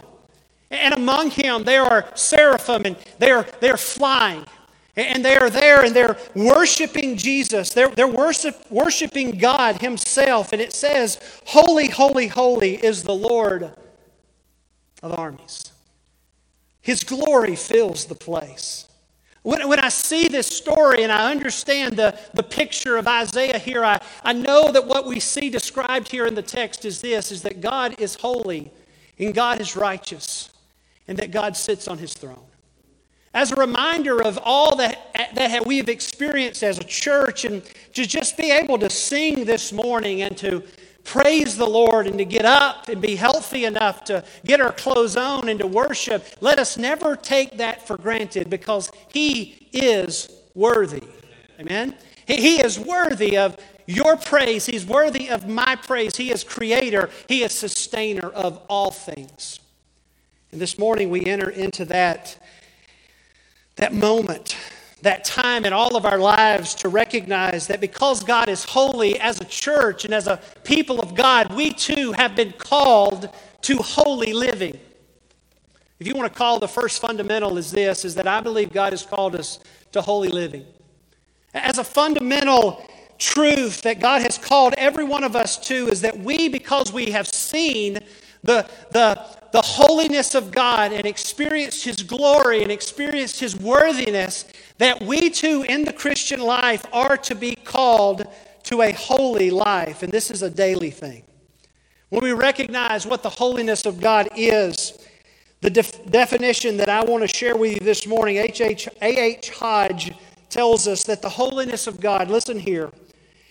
And 0.70 0.94
among 0.94 1.32
him 1.32 1.64
there 1.64 1.82
are 1.82 2.08
seraphim 2.14 2.84
and 2.84 2.96
they're, 3.18 3.42
they're 3.58 3.76
flying. 3.76 4.44
And 4.94 5.24
they 5.24 5.36
are 5.36 5.50
there 5.50 5.84
and 5.84 5.96
they're 5.96 6.16
worshiping 6.36 7.16
Jesus. 7.16 7.70
They're, 7.70 7.88
they're 7.88 8.06
worship, 8.06 8.70
worshiping 8.70 9.32
God 9.32 9.80
Himself. 9.80 10.52
And 10.52 10.62
it 10.62 10.72
says, 10.72 11.18
Holy, 11.46 11.88
holy, 11.88 12.28
holy 12.28 12.76
is 12.76 13.02
the 13.02 13.14
Lord 13.14 13.74
of 15.02 15.12
armies. 15.12 15.72
His 16.82 17.02
glory 17.02 17.56
fills 17.56 18.04
the 18.04 18.14
place. 18.14 18.86
When, 19.46 19.68
when 19.68 19.78
I 19.78 19.90
see 19.90 20.26
this 20.26 20.48
story 20.48 21.04
and 21.04 21.12
I 21.12 21.30
understand 21.30 21.96
the, 21.96 22.18
the 22.34 22.42
picture 22.42 22.96
of 22.96 23.06
Isaiah 23.06 23.60
here, 23.60 23.84
I, 23.84 24.00
I 24.24 24.32
know 24.32 24.72
that 24.72 24.88
what 24.88 25.06
we 25.06 25.20
see 25.20 25.50
described 25.50 26.08
here 26.08 26.26
in 26.26 26.34
the 26.34 26.42
text 26.42 26.84
is 26.84 27.00
this 27.00 27.30
is 27.30 27.42
that 27.42 27.60
God 27.60 28.00
is 28.00 28.16
holy 28.16 28.72
and 29.20 29.32
God 29.32 29.60
is 29.60 29.76
righteous 29.76 30.50
and 31.06 31.16
that 31.18 31.30
God 31.30 31.56
sits 31.56 31.86
on 31.86 31.98
his 31.98 32.12
throne. 32.12 32.42
As 33.32 33.52
a 33.52 33.54
reminder 33.54 34.20
of 34.20 34.36
all 34.42 34.74
that, 34.78 35.14
that 35.36 35.64
we 35.64 35.76
have 35.76 35.88
experienced 35.88 36.64
as 36.64 36.78
a 36.80 36.84
church, 36.84 37.44
and 37.44 37.62
to 37.94 38.04
just 38.04 38.36
be 38.36 38.50
able 38.50 38.80
to 38.80 38.90
sing 38.90 39.44
this 39.44 39.72
morning 39.72 40.22
and 40.22 40.36
to 40.38 40.64
praise 41.06 41.56
the 41.56 41.66
Lord 41.66 42.06
and 42.06 42.18
to 42.18 42.24
get 42.24 42.44
up 42.44 42.88
and 42.88 43.00
be 43.00 43.16
healthy 43.16 43.64
enough 43.64 44.04
to 44.04 44.24
get 44.44 44.60
our 44.60 44.72
clothes 44.72 45.16
on 45.16 45.48
and 45.48 45.60
to 45.60 45.66
worship, 45.66 46.26
let 46.40 46.58
us 46.58 46.76
never 46.76 47.16
take 47.16 47.58
that 47.58 47.86
for 47.86 47.96
granted 47.96 48.50
because 48.50 48.90
He 49.12 49.68
is 49.72 50.28
worthy. 50.54 51.02
Amen? 51.60 51.94
He 52.26 52.60
is 52.60 52.78
worthy 52.78 53.38
of 53.38 53.56
your 53.86 54.16
praise. 54.16 54.66
He's 54.66 54.84
worthy 54.84 55.30
of 55.30 55.48
my 55.48 55.76
praise. 55.76 56.16
He 56.16 56.32
is 56.32 56.42
creator, 56.42 57.08
He 57.28 57.42
is 57.42 57.52
sustainer 57.52 58.28
of 58.28 58.60
all 58.68 58.90
things. 58.90 59.60
And 60.50 60.60
this 60.60 60.78
morning 60.78 61.08
we 61.10 61.24
enter 61.24 61.50
into 61.50 61.84
that, 61.86 62.36
that 63.76 63.94
moment 63.94 64.56
that 65.02 65.24
time 65.24 65.64
in 65.64 65.72
all 65.72 65.96
of 65.96 66.06
our 66.06 66.18
lives 66.18 66.74
to 66.76 66.88
recognize 66.88 67.66
that 67.66 67.80
because 67.80 68.24
God 68.24 68.48
is 68.48 68.64
holy 68.64 69.20
as 69.20 69.40
a 69.40 69.44
church 69.44 70.04
and 70.04 70.14
as 70.14 70.26
a 70.26 70.40
people 70.64 71.00
of 71.00 71.14
God, 71.14 71.52
we 71.54 71.70
too 71.70 72.12
have 72.12 72.34
been 72.34 72.52
called 72.52 73.28
to 73.62 73.76
holy 73.76 74.32
living. 74.32 74.78
If 75.98 76.06
you 76.06 76.14
want 76.14 76.32
to 76.32 76.38
call 76.38 76.58
the 76.58 76.68
first 76.68 77.00
fundamental 77.00 77.58
is 77.58 77.70
this 77.70 78.04
is 78.04 78.14
that 78.14 78.26
I 78.26 78.40
believe 78.40 78.72
God 78.72 78.92
has 78.92 79.02
called 79.02 79.34
us 79.34 79.60
to 79.92 80.00
holy 80.00 80.28
living. 80.28 80.64
As 81.54 81.78
a 81.78 81.84
fundamental 81.84 82.86
truth 83.18 83.82
that 83.82 83.98
God 83.98 84.22
has 84.22 84.36
called 84.36 84.74
every 84.76 85.04
one 85.04 85.24
of 85.24 85.34
us 85.34 85.56
to 85.68 85.88
is 85.88 86.02
that 86.02 86.18
we 86.18 86.48
because 86.48 86.92
we 86.92 87.10
have 87.10 87.26
seen 87.26 87.98
the 88.42 88.68
the 88.92 89.18
the 89.56 89.62
holiness 89.62 90.34
of 90.34 90.50
God 90.50 90.92
and 90.92 91.06
experienced 91.06 91.82
his 91.82 92.02
glory 92.02 92.62
and 92.62 92.70
experienced 92.70 93.40
his 93.40 93.56
worthiness 93.56 94.44
that 94.76 95.02
we 95.02 95.30
too 95.30 95.64
in 95.66 95.82
the 95.82 95.94
Christian 95.94 96.40
life 96.40 96.84
are 96.92 97.16
to 97.16 97.34
be 97.34 97.54
called 97.54 98.26
to 98.64 98.82
a 98.82 98.92
holy 98.92 99.50
life 99.50 100.02
and 100.02 100.12
this 100.12 100.30
is 100.30 100.42
a 100.42 100.50
daily 100.50 100.90
thing. 100.90 101.22
When 102.10 102.22
we 102.22 102.32
recognize 102.32 103.06
what 103.06 103.22
the 103.22 103.30
holiness 103.30 103.86
of 103.86 103.98
God 103.98 104.28
is, 104.36 104.98
the 105.62 105.70
def- 105.70 106.04
definition 106.10 106.76
that 106.76 106.90
I 106.90 107.02
want 107.02 107.22
to 107.22 107.34
share 107.34 107.56
with 107.56 107.72
you 107.72 107.80
this 107.80 108.06
morning. 108.06 108.36
A.H. 108.36 109.50
Hodge 109.52 110.12
tells 110.50 110.86
us 110.86 111.04
that 111.04 111.22
the 111.22 111.30
holiness 111.30 111.86
of 111.86 111.98
God, 111.98 112.28
listen 112.28 112.58
here, 112.58 112.90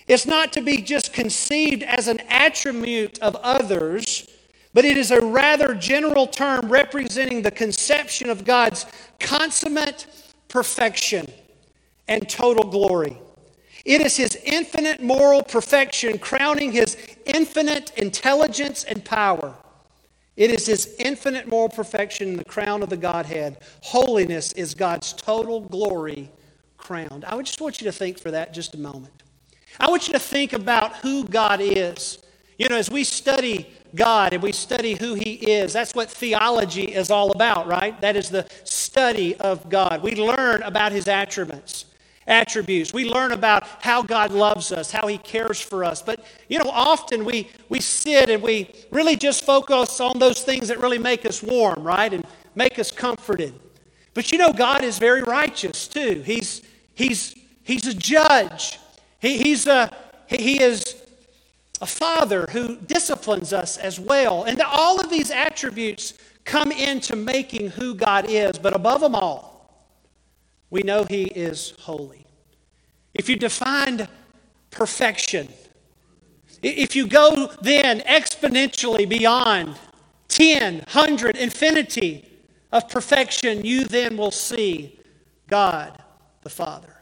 it's 0.08 0.28
not 0.28 0.54
to 0.54 0.62
be 0.62 0.84
just 0.84 1.14
conceived 1.14 1.82
as 1.82 2.08
an 2.08 2.20
attribute 2.30 3.18
of 3.24 3.36
others, 3.38 4.28
but 4.76 4.84
it 4.84 4.98
is 4.98 5.10
a 5.10 5.22
rather 5.22 5.74
general 5.74 6.28
term 6.28 6.68
representing 6.70 7.42
the 7.42 7.50
conception 7.50 8.30
of 8.30 8.44
God's 8.44 8.86
consummate 9.22 10.06
perfection 10.50 11.32
and 12.10 12.28
total 12.28 12.70
glory. 12.70 13.18
It 13.86 14.02
is 14.02 14.18
his 14.18 14.36
infinite 14.44 15.02
moral 15.02 15.44
perfection 15.44 16.20
crowning 16.20 16.74
his 16.74 16.98
infinite 17.26 17.94
intelligence 17.98 18.84
and 18.84 19.04
power. 19.06 19.56
It 20.36 20.52
is 20.52 20.66
his 20.66 20.94
infinite 21.00 21.48
moral 21.48 21.70
perfection 21.70 22.28
in 22.28 22.36
the 22.36 22.44
crown 22.44 22.84
of 22.84 22.90
the 22.90 22.98
Godhead. 22.98 23.60
Holiness 23.82 24.52
is 24.54 24.74
God's 24.74 25.14
total 25.14 25.62
glory 25.62 26.30
crowned. 26.76 27.24
I 27.24 27.36
would 27.36 27.46
just 27.46 27.62
want 27.62 27.80
you 27.80 27.86
to 27.86 27.94
think 27.94 28.20
for 28.20 28.30
that 28.32 28.54
just 28.54 28.76
a 28.76 28.78
moment. 28.78 29.24
I 29.80 29.90
want 29.90 30.08
you 30.08 30.14
to 30.14 30.20
think 30.20 30.52
about 30.52 30.98
who 30.98 31.24
God 31.24 31.62
is. 31.62 32.20
You 32.58 32.68
know, 32.68 32.78
as 32.78 32.90
we 32.90 33.06
study 33.06 33.70
God 33.96 34.34
and 34.34 34.44
we 34.44 34.52
study 34.52 34.94
who 34.96 35.14
He 35.16 35.34
is, 35.34 35.74
that's 35.74 35.96
what 35.96 36.10
theology 36.10 36.94
is 36.94 37.10
all 37.10 37.32
about, 37.32 37.68
right? 37.68 38.00
That 38.02 38.16
is 38.16 38.30
the 38.30 38.48
study 38.64 39.36
of 39.38 39.70
God. 39.70 40.04
We 40.04 40.16
learn 40.16 40.62
about 40.64 40.92
His 40.92 41.08
attributes 41.08 41.86
attributes. 42.28 42.94
We 42.94 43.06
learn 43.06 43.32
about 43.32 43.64
how 43.82 44.02
God 44.02 44.32
loves 44.32 44.72
us, 44.72 44.92
how 44.92 45.08
He 45.08 45.18
cares 45.18 45.62
for 45.62 45.84
us. 45.84 46.02
But, 46.02 46.24
you 46.50 46.60
know, 46.60 46.70
often 46.70 47.26
we, 47.26 47.50
we 47.70 47.80
sit 47.80 48.30
and 48.30 48.42
we 48.42 48.74
really 48.92 49.16
just 49.16 49.44
focus 49.44 50.00
on 50.00 50.20
those 50.20 50.42
things 50.42 50.68
that 50.70 50.80
really 50.80 50.98
make 50.98 51.26
us 51.26 51.44
warm, 51.44 51.84
right? 51.84 52.12
And 52.12 52.26
make 52.56 52.80
us 52.80 52.92
comforted. 52.92 53.54
But, 54.14 54.32
you 54.32 54.38
know, 54.38 54.54
God 54.54 54.84
is 54.84 54.98
very 54.98 55.24
righteous 55.24 55.88
too. 55.88 56.24
He's, 56.26 56.62
he's, 56.94 57.36
he's 57.64 57.86
a 57.86 57.94
judge, 57.94 58.80
he, 59.20 59.38
he's 59.38 59.68
a, 59.68 59.96
he 60.28 60.62
is 60.62 61.02
a 61.86 61.88
father 61.88 62.48
who 62.50 62.78
disciplines 62.78 63.54
us 63.54 63.78
as 63.78 64.00
well. 64.00 64.44
And 64.44 64.60
all 64.60 65.00
of 65.00 65.12
these 65.12 65.30
attributes 65.30 66.16
come 66.44 66.72
into 66.72 67.16
making 67.16 67.70
who 67.70 67.94
God 67.94 68.26
is. 68.28 68.58
But 68.58 68.76
above 68.76 69.02
them 69.02 69.14
all, 69.14 69.86
we 70.72 70.82
know 70.82 71.04
He 71.04 71.26
is 71.26 71.76
holy. 71.82 72.26
If 73.14 73.30
you 73.30 73.36
define 73.36 74.08
perfection, 74.72 75.48
if 76.64 76.96
you 76.96 77.06
go 77.08 77.52
then 77.62 78.00
exponentially 78.00 79.08
beyond 79.08 79.76
10, 80.30 80.78
100, 80.78 81.38
infinity 81.38 82.28
of 82.72 82.90
perfection, 82.90 83.64
you 83.64 83.84
then 83.86 84.18
will 84.18 84.32
see 84.32 85.00
God 85.48 86.02
the 86.42 86.50
Father. 86.50 86.95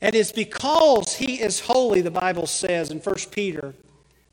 And 0.00 0.14
it's 0.14 0.32
because 0.32 1.14
He 1.14 1.40
is 1.40 1.60
holy, 1.60 2.00
the 2.00 2.10
Bible 2.10 2.46
says 2.46 2.90
in 2.90 2.98
1 2.98 3.14
Peter, 3.30 3.74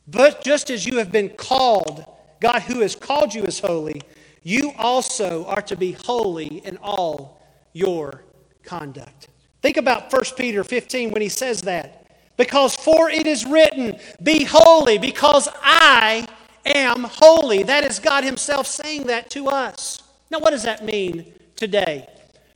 but 0.08 0.44
just 0.44 0.70
as 0.70 0.86
you 0.86 0.98
have 0.98 1.12
been 1.12 1.30
called, 1.30 2.06
God 2.40 2.62
who 2.62 2.80
has 2.80 2.96
called 2.96 3.34
you 3.34 3.44
is 3.44 3.60
holy, 3.60 4.02
you 4.44 4.72
also 4.78 5.46
are 5.46 5.62
to 5.64 5.76
be 5.76 5.92
holy 5.92 6.66
in 6.66 6.78
all 6.78 7.42
your 7.74 8.24
conduct. 8.64 9.28
Think 9.62 9.76
about 9.78 10.12
1 10.12 10.22
Peter 10.38 10.64
15 10.64 11.12
when 11.12 11.22
he 11.22 11.30
says 11.30 11.64
that. 11.64 12.06
Because 12.38 12.76
for 12.76 13.10
it 13.10 13.28
is 13.28 13.46
written, 13.46 14.00
Be 14.22 14.46
holy, 14.46 14.98
because 14.98 15.50
I 15.62 16.28
am 16.64 17.04
holy. 17.04 17.64
That 17.64 17.84
is 17.84 18.00
God 18.00 18.24
Himself 18.24 18.68
saying 18.68 19.08
that 19.08 19.30
to 19.32 19.48
us. 19.48 20.04
Now, 20.30 20.40
what 20.40 20.52
does 20.52 20.64
that 20.64 20.86
mean 20.86 21.34
today? 21.56 22.08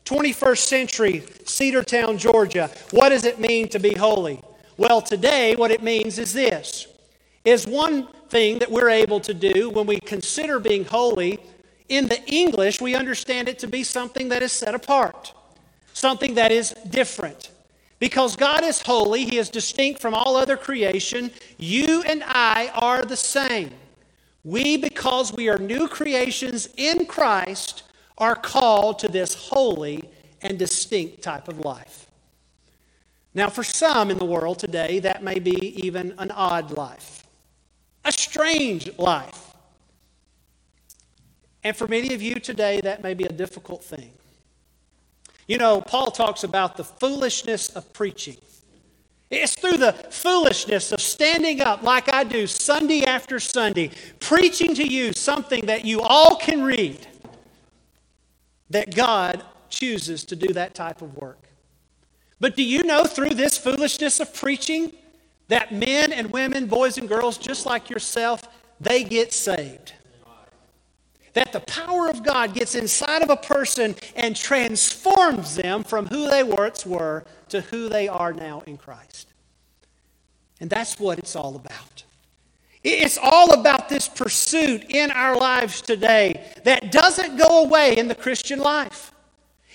21st 0.05 0.57
century, 0.57 1.21
Cedartown, 1.43 2.17
Georgia. 2.17 2.69
What 2.91 3.09
does 3.09 3.25
it 3.25 3.39
mean 3.39 3.67
to 3.69 3.79
be 3.79 3.93
holy? 3.93 4.41
Well, 4.77 5.01
today, 5.01 5.55
what 5.55 5.71
it 5.71 5.83
means 5.83 6.17
is 6.17 6.33
this 6.33 6.87
is 7.43 7.65
one 7.65 8.07
thing 8.29 8.59
that 8.59 8.71
we're 8.71 8.89
able 8.89 9.19
to 9.19 9.33
do 9.33 9.69
when 9.69 9.87
we 9.87 9.99
consider 9.99 10.59
being 10.59 10.85
holy. 10.85 11.39
In 11.89 12.07
the 12.07 12.23
English, 12.25 12.79
we 12.79 12.95
understand 12.95 13.49
it 13.49 13.59
to 13.59 13.67
be 13.67 13.83
something 13.83 14.29
that 14.29 14.41
is 14.41 14.51
set 14.51 14.73
apart 14.73 15.33
something 15.93 16.35
that 16.35 16.51
is 16.51 16.71
different. 16.89 17.51
Because 17.99 18.35
God 18.35 18.63
is 18.63 18.81
holy, 18.81 19.25
He 19.25 19.37
is 19.37 19.49
distinct 19.49 20.01
from 20.01 20.13
all 20.13 20.35
other 20.35 20.57
creation. 20.57 21.31
You 21.57 22.01
and 22.03 22.23
I 22.25 22.71
are 22.73 23.05
the 23.05 23.17
same. 23.17 23.71
We, 24.43 24.77
because 24.77 25.31
we 25.31 25.49
are 25.49 25.57
new 25.59 25.87
creations 25.87 26.69
in 26.77 27.05
Christ, 27.05 27.83
are 28.21 28.35
called 28.35 28.99
to 28.99 29.07
this 29.07 29.33
holy 29.33 30.07
and 30.41 30.57
distinct 30.57 31.23
type 31.23 31.47
of 31.47 31.59
life. 31.59 32.07
Now, 33.33 33.49
for 33.49 33.63
some 33.63 34.11
in 34.11 34.17
the 34.17 34.25
world 34.25 34.59
today, 34.59 34.99
that 34.99 35.23
may 35.23 35.39
be 35.39 35.85
even 35.85 36.13
an 36.19 36.31
odd 36.31 36.71
life, 36.77 37.25
a 38.05 38.11
strange 38.11 38.95
life. 38.97 39.53
And 41.63 41.75
for 41.75 41.87
many 41.87 42.13
of 42.13 42.21
you 42.21 42.35
today, 42.35 42.79
that 42.81 43.01
may 43.01 43.13
be 43.13 43.23
a 43.23 43.31
difficult 43.31 43.83
thing. 43.83 44.11
You 45.47 45.57
know, 45.57 45.81
Paul 45.81 46.11
talks 46.11 46.43
about 46.43 46.77
the 46.77 46.83
foolishness 46.83 47.69
of 47.69 47.91
preaching. 47.91 48.37
It's 49.31 49.55
through 49.55 49.77
the 49.77 49.93
foolishness 49.93 50.91
of 50.91 50.99
standing 50.99 51.61
up 51.61 51.83
like 51.83 52.13
I 52.13 52.23
do 52.23 52.45
Sunday 52.45 53.03
after 53.05 53.39
Sunday, 53.39 53.91
preaching 54.19 54.75
to 54.75 54.85
you 54.85 55.13
something 55.13 55.65
that 55.67 55.85
you 55.85 56.01
all 56.01 56.35
can 56.35 56.63
read, 56.63 57.07
that 58.71 58.95
God 58.95 59.43
chooses 59.69 60.23
to 60.25 60.35
do 60.35 60.53
that 60.53 60.73
type 60.73 61.01
of 61.01 61.15
work. 61.17 61.39
But 62.39 62.55
do 62.55 62.63
you 62.63 62.83
know 62.83 63.03
through 63.03 63.35
this 63.35 63.57
foolishness 63.57 64.19
of 64.19 64.33
preaching 64.33 64.93
that 65.47 65.71
men 65.73 66.11
and 66.11 66.31
women, 66.31 66.65
boys 66.65 66.97
and 66.97 67.07
girls, 67.07 67.37
just 67.37 67.65
like 67.65 67.89
yourself, 67.89 68.47
they 68.79 69.03
get 69.03 69.31
saved? 69.31 69.93
that 71.33 71.53
the 71.53 71.59
power 71.61 72.09
of 72.09 72.23
God 72.23 72.53
gets 72.53 72.75
inside 72.75 73.21
of 73.21 73.29
a 73.29 73.37
person 73.37 73.95
and 74.15 74.35
transforms 74.35 75.55
them 75.55 75.83
from 75.83 76.07
who 76.07 76.29
they 76.29 76.43
once 76.43 76.85
were 76.85 77.23
to 77.49 77.61
who 77.61 77.89
they 77.89 78.07
are 78.07 78.33
now 78.33 78.61
in 78.65 78.77
Christ. 78.77 79.27
And 80.59 80.69
that's 80.69 80.99
what 80.99 81.19
it's 81.19 81.35
all 81.35 81.55
about. 81.55 82.03
It's 82.83 83.19
all 83.21 83.53
about 83.53 83.89
this 83.89 84.07
pursuit 84.07 84.85
in 84.89 85.11
our 85.11 85.37
lives 85.37 85.81
today 85.81 86.51
that 86.63 86.91
doesn't 86.91 87.37
go 87.37 87.63
away 87.63 87.95
in 87.97 88.07
the 88.07 88.15
Christian 88.15 88.59
life. 88.59 89.11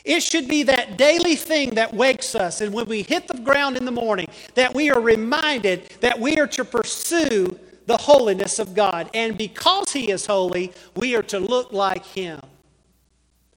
It 0.05 0.23
should 0.23 0.49
be 0.49 0.65
that 0.65 0.97
daily 0.97 1.37
thing 1.37 1.75
that 1.75 1.93
wakes 1.93 2.35
us, 2.35 2.61
and 2.61 2.73
when 2.73 2.87
we 2.87 3.03
hit 3.03 3.27
the 3.27 3.39
ground 3.39 3.77
in 3.77 3.85
the 3.85 3.91
morning, 3.91 4.29
that 4.55 4.73
we 4.73 4.91
are 4.91 5.01
reminded 5.01 5.89
that 6.01 6.19
we 6.19 6.39
are 6.39 6.47
to 6.49 6.65
pursue 6.65 7.59
the 7.87 7.97
holiness 7.97 8.59
of 8.59 8.75
God. 8.75 9.11
And 9.15 9.37
because 9.37 9.93
He 9.93 10.11
is 10.11 10.27
holy, 10.27 10.73
we 10.95 11.17
are 11.17 11.23
to 11.25 11.39
look 11.39 11.73
like 11.73 12.05
Him. 12.05 12.41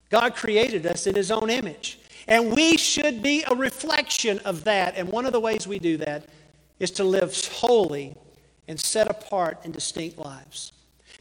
God 0.10 0.36
created 0.36 0.86
us 0.86 1.06
in 1.06 1.15
His 1.15 1.32
own 1.32 1.50
image. 1.50 2.00
And 2.27 2.51
we 2.56 2.77
should 2.77 3.24
be 3.24 3.44
a 3.48 3.56
reflection 3.56 4.39
of 4.39 4.63
that. 4.63 4.96
And 4.96 5.10
one 5.10 5.25
of 5.25 5.34
the 5.34 5.39
ways 5.39 5.68
we 5.68 5.79
do 5.79 5.98
that 5.98 6.25
is 6.79 6.91
to 6.91 7.03
live 7.03 7.36
holy 7.48 8.15
and 8.69 8.79
set 8.79 9.09
apart 9.09 9.57
in 9.65 9.71
distinct 9.71 10.19
lives. 10.19 10.71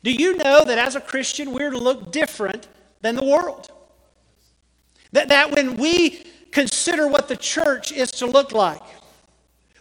Do 0.05 0.13
you 0.13 0.37
know 0.37 0.63
that 0.65 0.79
as 0.79 0.95
a 0.95 1.01
Christian, 1.01 1.51
we're 1.53 1.71
to 1.71 1.79
look 1.79 2.13
different 2.13 2.69
than 3.01 3.17
the 3.17 3.25
world? 3.25 3.73
That, 5.13 5.31
that 5.31 5.51
when 5.51 5.79
we 5.79 6.25
consider 6.53 7.09
what 7.09 7.27
the 7.27 7.37
church 7.37 7.91
is 7.91 8.11
to 8.13 8.27
look 8.27 8.53
like, 8.53 8.83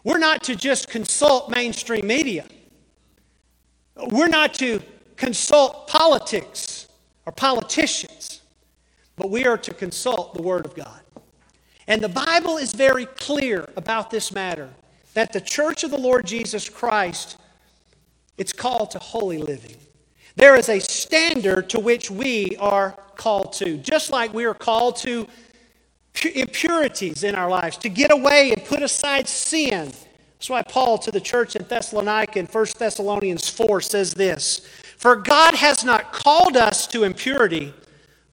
we're 0.06 0.18
not 0.18 0.44
to 0.44 0.56
just 0.56 0.88
consult 0.88 1.50
mainstream 1.50 2.08
media. 2.08 2.46
We're 4.12 4.30
not 4.30 4.54
to 4.56 4.82
consult 5.18 5.88
politics 5.88 6.88
or 7.26 7.34
politicians, 7.34 8.42
but 9.18 9.30
we 9.30 9.46
are 9.46 9.58
to 9.58 9.74
consult 9.74 10.34
the 10.36 10.42
Word 10.42 10.66
of 10.66 10.74
God. 10.74 11.02
And 11.86 12.02
the 12.02 12.10
Bible 12.10 12.58
is 12.58 12.72
very 12.72 13.06
clear 13.06 13.68
about 13.76 14.10
this 14.10 14.32
matter 14.32 14.70
that 15.16 15.34
the 15.34 15.42
church 15.42 15.84
of 15.84 15.92
the 15.92 15.98
Lord 15.98 16.26
Jesus 16.26 16.70
Christ 16.70 17.38
it's 18.38 18.54
called 18.54 18.92
to 18.92 19.00
holy 19.00 19.38
living. 19.38 19.76
There 20.36 20.56
is 20.56 20.70
a 20.70 20.80
standard 20.80 21.70
to 21.72 21.80
which 21.80 22.12
we 22.12 22.56
are 22.60 22.92
called 23.16 23.54
to, 23.54 23.78
just 23.78 24.12
like 24.12 24.34
we 24.34 24.46
are 24.46 24.54
called 24.54 24.96
to 24.98 25.28
impurities 26.36 27.24
in 27.24 27.36
our 27.36 27.50
lives, 27.50 27.78
to 27.78 27.90
get 27.90 28.12
away 28.12 28.52
and 28.52 28.64
put 28.66 28.82
aside 28.82 29.28
sin. 29.28 29.92
That's 30.34 30.50
why 30.50 30.62
Paul 30.62 31.00
to 31.00 31.12
the 31.12 31.20
church 31.20 31.56
in 31.56 31.66
Thessalonica 31.66 32.38
in 32.38 32.46
1 32.46 32.66
Thessalonians 32.78 33.50
4 33.50 33.82
says 33.82 34.14
this 34.14 34.60
For 34.98 35.16
God 35.16 35.56
has 35.56 35.84
not 35.84 36.14
called 36.14 36.56
us 36.56 36.86
to 36.88 37.04
impurity, 37.04 37.74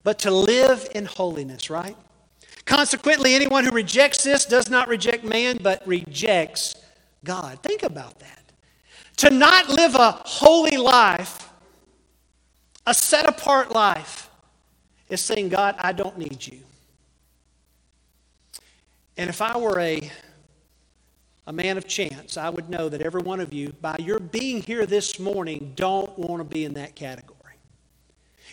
but 0.02 0.18
to 0.20 0.30
live 0.30 0.87
in 0.94 1.06
holiness, 1.06 1.70
right? 1.70 1.96
Consequently, 2.66 3.34
anyone 3.34 3.64
who 3.64 3.70
rejects 3.70 4.23
this 4.25 4.44
does 4.44 4.70
not 4.70 4.88
reject 4.88 5.25
man, 5.25 5.58
but 5.62 5.87
rejects 5.87 6.76
God. 7.25 7.58
Think 7.62 7.82
about 7.82 8.18
that. 8.20 8.43
To 9.18 9.30
not 9.30 9.68
live 9.68 9.94
a 9.94 10.12
holy 10.12 10.76
life, 10.76 11.49
a 12.87 12.94
set 12.94 13.26
apart 13.26 13.73
life, 13.73 14.28
is 15.09 15.21
saying, 15.21 15.50
God, 15.50 15.76
I 15.78 15.92
don't 15.92 16.18
need 16.18 16.47
you. 16.47 16.59
And 19.16 19.30
if 19.30 19.40
I 19.40 19.56
were 19.56 19.78
a, 19.78 20.11
a 21.47 21.52
man 21.52 21.78
of 21.78 21.87
chance, 21.87 22.37
I 22.37 22.49
would 22.49 22.68
know 22.68 22.88
that 22.88 23.00
every 23.00 23.23
one 23.23 23.40
of 23.40 23.52
you, 23.52 23.73
by 23.80 23.97
your 24.00 24.18
being 24.18 24.62
here 24.62 24.87
this 24.87 25.21
morning, 25.21 25.73
don't 25.76 26.18
want 26.18 26.40
to 26.40 26.44
be 26.44 26.64
in 26.64 26.75
that 26.75 26.97
category. 26.97 27.35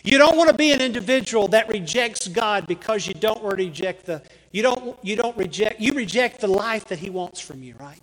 You 0.04 0.18
don't 0.18 0.36
want 0.36 0.50
to 0.50 0.56
be 0.56 0.72
an 0.72 0.80
individual 0.80 1.48
that 1.48 1.68
rejects 1.68 2.26
God 2.28 2.66
because 2.66 3.06
you 3.06 3.14
don't 3.14 3.42
reject 3.42 4.06
the 4.06 4.20
you 4.50 4.62
don't 4.62 4.98
you 5.02 5.14
don't 5.14 5.36
reject 5.36 5.80
you 5.80 5.92
reject 5.92 6.40
the 6.40 6.48
life 6.48 6.86
that 6.86 6.98
he 6.98 7.08
wants 7.08 7.40
from 7.40 7.62
you, 7.62 7.74
right? 7.78 8.00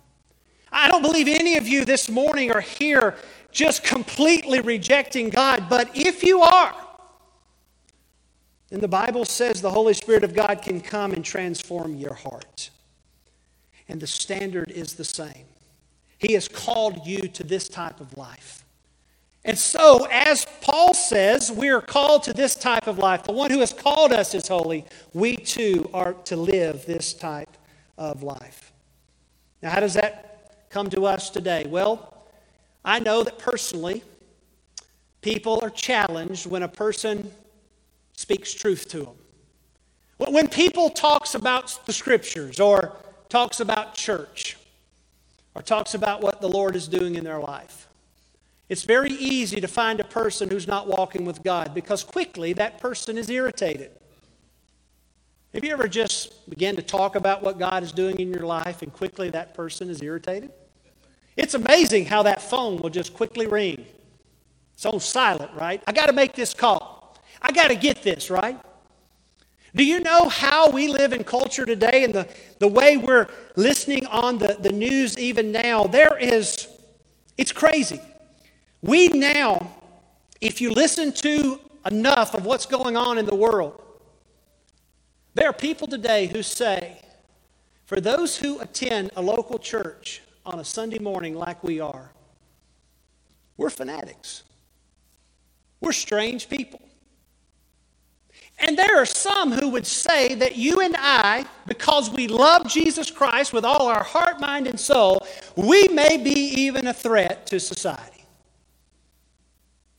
I 0.72 0.88
don't 0.88 1.02
believe 1.02 1.28
any 1.28 1.56
of 1.56 1.66
you 1.66 1.84
this 1.84 2.08
morning 2.08 2.52
are 2.52 2.60
here 2.60 3.16
just 3.50 3.82
completely 3.82 4.60
rejecting 4.60 5.28
God, 5.28 5.68
but 5.68 5.90
if 5.94 6.22
you 6.22 6.40
are, 6.40 6.74
then 8.68 8.80
the 8.80 8.88
Bible 8.88 9.24
says 9.24 9.60
the 9.60 9.70
Holy 9.70 9.94
Spirit 9.94 10.22
of 10.22 10.32
God 10.34 10.62
can 10.62 10.80
come 10.80 11.12
and 11.12 11.24
transform 11.24 11.96
your 11.96 12.14
heart. 12.14 12.70
And 13.88 14.00
the 14.00 14.06
standard 14.06 14.70
is 14.70 14.94
the 14.94 15.04
same. 15.04 15.46
He 16.18 16.34
has 16.34 16.46
called 16.46 17.04
you 17.04 17.26
to 17.28 17.42
this 17.42 17.68
type 17.68 18.00
of 18.00 18.16
life. 18.16 18.64
And 19.44 19.58
so, 19.58 20.06
as 20.10 20.46
Paul 20.60 20.94
says, 20.94 21.50
we 21.50 21.70
are 21.70 21.80
called 21.80 22.22
to 22.24 22.32
this 22.32 22.54
type 22.54 22.86
of 22.86 22.98
life. 22.98 23.24
The 23.24 23.32
one 23.32 23.50
who 23.50 23.60
has 23.60 23.72
called 23.72 24.12
us 24.12 24.34
is 24.34 24.46
holy. 24.46 24.84
We 25.14 25.36
too 25.36 25.88
are 25.94 26.12
to 26.24 26.36
live 26.36 26.84
this 26.84 27.14
type 27.14 27.56
of 27.96 28.22
life. 28.22 28.72
Now, 29.62 29.70
how 29.70 29.80
does 29.80 29.94
that 29.94 30.29
come 30.70 30.88
to 30.90 31.04
us 31.04 31.30
today? 31.30 31.66
Well, 31.68 32.24
I 32.84 33.00
know 33.00 33.22
that 33.22 33.38
personally, 33.38 34.02
people 35.20 35.60
are 35.62 35.70
challenged 35.70 36.46
when 36.46 36.62
a 36.62 36.68
person 36.68 37.30
speaks 38.14 38.54
truth 38.54 38.88
to 38.88 39.00
them. 39.00 39.14
When 40.16 40.48
people 40.48 40.90
talks 40.90 41.34
about 41.34 41.86
the 41.86 41.92
scriptures 41.92 42.60
or 42.60 42.96
talks 43.28 43.60
about 43.60 43.94
church 43.94 44.56
or 45.54 45.62
talks 45.62 45.94
about 45.94 46.20
what 46.20 46.40
the 46.40 46.48
Lord 46.48 46.76
is 46.76 46.86
doing 46.86 47.16
in 47.16 47.24
their 47.24 47.40
life, 47.40 47.88
it's 48.68 48.84
very 48.84 49.10
easy 49.10 49.60
to 49.60 49.66
find 49.66 49.98
a 49.98 50.04
person 50.04 50.48
who's 50.48 50.68
not 50.68 50.86
walking 50.86 51.24
with 51.24 51.42
God 51.42 51.74
because 51.74 52.04
quickly 52.04 52.52
that 52.52 52.78
person 52.80 53.18
is 53.18 53.28
irritated. 53.28 53.90
Have 55.54 55.64
you 55.64 55.72
ever 55.72 55.88
just 55.88 56.48
began 56.48 56.76
to 56.76 56.82
talk 56.82 57.16
about 57.16 57.42
what 57.42 57.58
God 57.58 57.82
is 57.82 57.90
doing 57.90 58.20
in 58.20 58.30
your 58.30 58.46
life 58.46 58.82
and 58.82 58.92
quickly 58.92 59.30
that 59.30 59.54
person 59.54 59.90
is 59.90 60.00
irritated? 60.00 60.52
It's 61.40 61.54
amazing 61.54 62.04
how 62.04 62.24
that 62.24 62.42
phone 62.42 62.76
will 62.76 62.90
just 62.90 63.14
quickly 63.14 63.46
ring. 63.46 63.86
It's 64.74 64.84
on 64.84 65.00
silent, 65.00 65.50
right? 65.54 65.82
I 65.86 65.92
got 65.92 66.06
to 66.06 66.12
make 66.12 66.34
this 66.34 66.52
call. 66.52 67.18
I 67.40 67.50
got 67.50 67.68
to 67.68 67.74
get 67.74 68.02
this, 68.02 68.28
right? 68.28 68.60
Do 69.74 69.82
you 69.82 70.00
know 70.00 70.28
how 70.28 70.68
we 70.68 70.88
live 70.88 71.14
in 71.14 71.24
culture 71.24 71.64
today 71.64 72.04
and 72.04 72.12
the, 72.12 72.28
the 72.58 72.68
way 72.68 72.98
we're 72.98 73.26
listening 73.56 74.04
on 74.08 74.36
the, 74.36 74.58
the 74.60 74.70
news 74.70 75.18
even 75.18 75.50
now? 75.50 75.84
There 75.84 76.18
is, 76.18 76.68
it's 77.38 77.52
crazy. 77.52 78.02
We 78.82 79.08
now, 79.08 79.74
if 80.42 80.60
you 80.60 80.72
listen 80.72 81.10
to 81.12 81.58
enough 81.90 82.34
of 82.34 82.44
what's 82.44 82.66
going 82.66 82.98
on 82.98 83.16
in 83.16 83.24
the 83.24 83.34
world, 83.34 83.80
there 85.32 85.48
are 85.48 85.54
people 85.54 85.88
today 85.88 86.26
who 86.26 86.42
say, 86.42 87.00
for 87.86 87.98
those 87.98 88.36
who 88.36 88.60
attend 88.60 89.12
a 89.16 89.22
local 89.22 89.58
church, 89.58 90.20
on 90.44 90.58
a 90.58 90.64
Sunday 90.64 90.98
morning 90.98 91.34
like 91.34 91.62
we 91.62 91.80
are, 91.80 92.10
we're 93.56 93.70
fanatics. 93.70 94.44
We're 95.80 95.92
strange 95.92 96.48
people. 96.48 96.80
And 98.58 98.78
there 98.78 99.00
are 99.00 99.06
some 99.06 99.52
who 99.52 99.70
would 99.70 99.86
say 99.86 100.34
that 100.34 100.56
you 100.56 100.80
and 100.80 100.94
I, 100.98 101.46
because 101.66 102.10
we 102.10 102.28
love 102.28 102.68
Jesus 102.68 103.10
Christ 103.10 103.52
with 103.52 103.64
all 103.64 103.88
our 103.88 104.04
heart, 104.04 104.38
mind, 104.38 104.66
and 104.66 104.78
soul, 104.78 105.26
we 105.56 105.88
may 105.88 106.18
be 106.18 106.30
even 106.32 106.86
a 106.86 106.92
threat 106.92 107.46
to 107.46 107.58
society. 107.58 108.24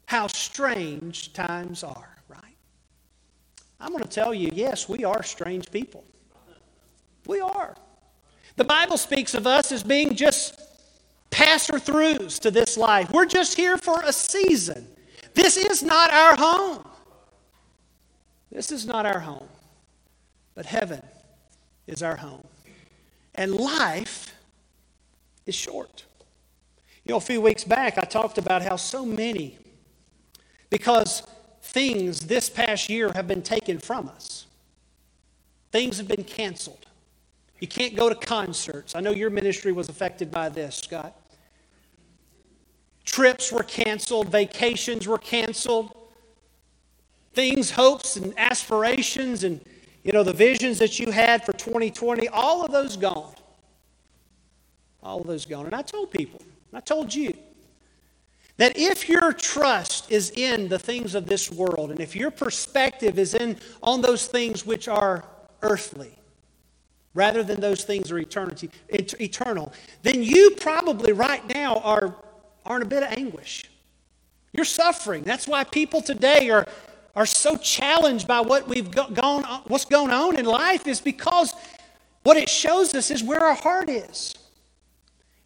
How 0.05 0.27
strange 0.27 1.33
times 1.33 1.83
are, 1.83 2.17
right? 2.27 2.55
I'm 3.79 3.91
going 3.91 4.03
to 4.03 4.09
tell 4.09 4.33
you 4.33 4.51
yes, 4.53 4.87
we 4.87 5.03
are 5.03 5.23
strange 5.23 5.71
people. 5.71 6.03
We 7.25 7.39
are. 7.39 7.75
The 8.55 8.63
Bible 8.63 8.97
speaks 8.97 9.33
of 9.33 9.47
us 9.47 9.71
as 9.71 9.83
being 9.83 10.15
just 10.15 10.59
passer 11.29 11.73
throughs 11.73 12.39
to 12.41 12.51
this 12.51 12.77
life. 12.77 13.11
We're 13.11 13.25
just 13.25 13.55
here 13.55 13.77
for 13.77 14.01
a 14.03 14.13
season. 14.13 14.87
This 15.33 15.57
is 15.57 15.81
not 15.81 16.11
our 16.11 16.35
home. 16.35 16.85
This 18.51 18.71
is 18.71 18.85
not 18.85 19.05
our 19.05 19.19
home. 19.19 19.47
But 20.55 20.65
heaven 20.65 21.01
is 21.87 22.03
our 22.03 22.17
home. 22.17 22.45
And 23.35 23.55
life 23.55 24.35
is 25.45 25.55
short. 25.55 26.03
You 27.05 27.13
know, 27.13 27.17
a 27.17 27.21
few 27.21 27.41
weeks 27.41 27.63
back, 27.63 27.97
I 27.97 28.03
talked 28.03 28.37
about 28.37 28.61
how 28.61 28.75
so 28.75 29.05
many, 29.05 29.57
because 30.69 31.23
things 31.63 32.19
this 32.21 32.49
past 32.49 32.89
year 32.89 33.11
have 33.13 33.27
been 33.27 33.41
taken 33.41 33.79
from 33.79 34.09
us, 34.09 34.45
things 35.71 35.97
have 35.97 36.07
been 36.07 36.25
canceled. 36.25 36.85
You 37.61 37.67
can't 37.67 37.95
go 37.95 38.09
to 38.09 38.15
concerts. 38.15 38.95
I 38.95 39.01
know 39.01 39.11
your 39.11 39.29
ministry 39.29 39.71
was 39.71 39.87
affected 39.87 40.31
by 40.31 40.49
this, 40.49 40.75
Scott. 40.75 41.15
Trips 43.05 43.51
were 43.51 43.63
canceled, 43.63 44.29
vacations 44.29 45.07
were 45.07 45.19
canceled. 45.19 45.95
Things, 47.33 47.71
hopes, 47.71 48.17
and 48.17 48.33
aspirations, 48.37 49.43
and 49.43 49.61
you 50.03 50.11
know, 50.11 50.23
the 50.23 50.33
visions 50.33 50.79
that 50.79 50.99
you 50.99 51.11
had 51.11 51.45
for 51.45 51.53
2020, 51.53 52.27
all 52.29 52.65
of 52.65 52.71
those 52.71 52.97
gone. 52.97 53.35
All 55.03 55.21
of 55.21 55.27
those 55.27 55.45
gone. 55.45 55.67
And 55.67 55.75
I 55.75 55.83
told 55.83 56.11
people, 56.11 56.41
I 56.73 56.79
told 56.79 57.13
you, 57.13 57.33
that 58.57 58.75
if 58.75 59.07
your 59.07 59.33
trust 59.33 60.11
is 60.11 60.31
in 60.31 60.67
the 60.67 60.79
things 60.79 61.13
of 61.13 61.27
this 61.27 61.51
world, 61.51 61.91
and 61.91 61.99
if 61.99 62.15
your 62.15 62.31
perspective 62.31 63.19
is 63.19 63.35
in 63.35 63.57
on 63.83 64.01
those 64.01 64.25
things 64.25 64.65
which 64.65 64.87
are 64.87 65.23
earthly, 65.61 66.17
rather 67.13 67.43
than 67.43 67.59
those 67.59 67.83
things 67.83 68.11
are 68.11 68.17
eternity, 68.17 68.69
eternal, 68.89 69.73
then 70.01 70.23
you 70.23 70.55
probably 70.59 71.11
right 71.11 71.45
now 71.53 71.77
are, 71.77 72.15
are 72.65 72.77
in 72.77 72.81
a 72.81 72.85
bit 72.85 73.03
of 73.03 73.11
anguish. 73.17 73.65
You're 74.53 74.65
suffering. 74.65 75.23
That's 75.23 75.47
why 75.47 75.63
people 75.63 76.01
today 76.01 76.49
are, 76.49 76.65
are 77.15 77.25
so 77.25 77.57
challenged 77.57 78.27
by 78.27 78.41
what 78.41 78.67
we've 78.67 78.91
gone, 78.91 79.43
what's 79.67 79.85
going 79.85 80.11
on 80.11 80.37
in 80.37 80.45
life 80.45 80.87
is 80.87 81.01
because 81.01 81.53
what 82.23 82.37
it 82.37 82.49
shows 82.49 82.93
us 82.93 83.11
is 83.11 83.23
where 83.23 83.43
our 83.43 83.55
heart 83.55 83.89
is. 83.89 84.35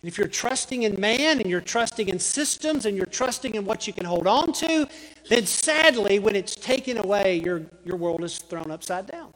And 0.02 0.12
if 0.12 0.20
you're 0.20 0.28
trusting 0.28 0.84
in 0.84 1.00
man 1.00 1.40
and 1.40 1.50
you're 1.50 1.62
trusting 1.62 2.10
in 2.10 2.20
systems 2.20 2.86
and 2.86 2.96
you're 2.96 3.08
trusting 3.08 3.56
in 3.56 3.66
what 3.66 3.88
you 3.88 3.94
can 3.94 4.06
hold 4.06 4.28
on 4.28 4.54
to, 4.54 4.88
then 5.30 5.46
sadly, 5.48 6.20
when 6.20 6.36
it's 6.36 6.56
taken 6.56 6.98
away, 6.98 7.42
your, 7.44 7.64
your 7.84 7.98
world 7.98 8.24
is 8.24 8.38
thrown 8.38 8.70
upside 8.70 9.08
down. 9.08 9.34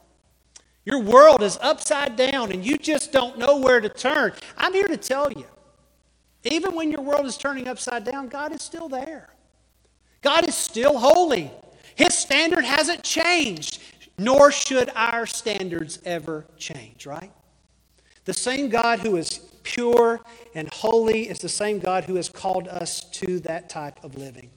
Your 0.90 1.02
world 1.02 1.44
is 1.44 1.60
upside 1.62 2.16
down 2.16 2.52
and 2.52 2.66
you 2.66 2.76
just 2.76 3.12
don't 3.12 3.38
know 3.38 3.58
where 3.58 3.80
to 3.80 3.90
turn. 3.90 4.32
I'm 4.58 4.74
here 4.74 4.88
to 4.88 4.98
tell 4.98 5.32
you, 5.32 5.46
even 6.44 6.74
when 6.74 6.90
your 6.90 7.02
world 7.02 7.28
is 7.28 7.38
turning 7.38 7.68
upside 7.68 8.06
down, 8.06 8.28
God 8.28 8.54
is 8.54 8.64
still 8.64 8.90
there. 8.90 9.30
God 10.24 10.48
is 10.48 10.56
still 10.56 10.98
holy. 10.98 11.52
His 11.94 12.16
standard 12.16 12.66
hasn't 12.66 13.04
changed, 13.04 13.84
nor 14.18 14.52
should 14.52 14.90
our 14.96 15.28
standards 15.28 16.00
ever 16.06 16.46
change, 16.58 17.06
right? 17.06 17.32
The 18.26 18.34
same 18.34 18.70
God 18.70 19.00
who 19.00 19.16
is 19.18 19.38
pure 19.62 20.22
and 20.56 20.74
holy 20.74 21.30
is 21.30 21.38
the 21.38 21.50
same 21.50 21.78
God 21.78 22.06
who 22.06 22.16
has 22.16 22.30
called 22.30 22.68
us 22.68 23.02
to 23.12 23.40
that 23.42 23.70
type 23.70 24.04
of 24.04 24.18
living. 24.18 24.50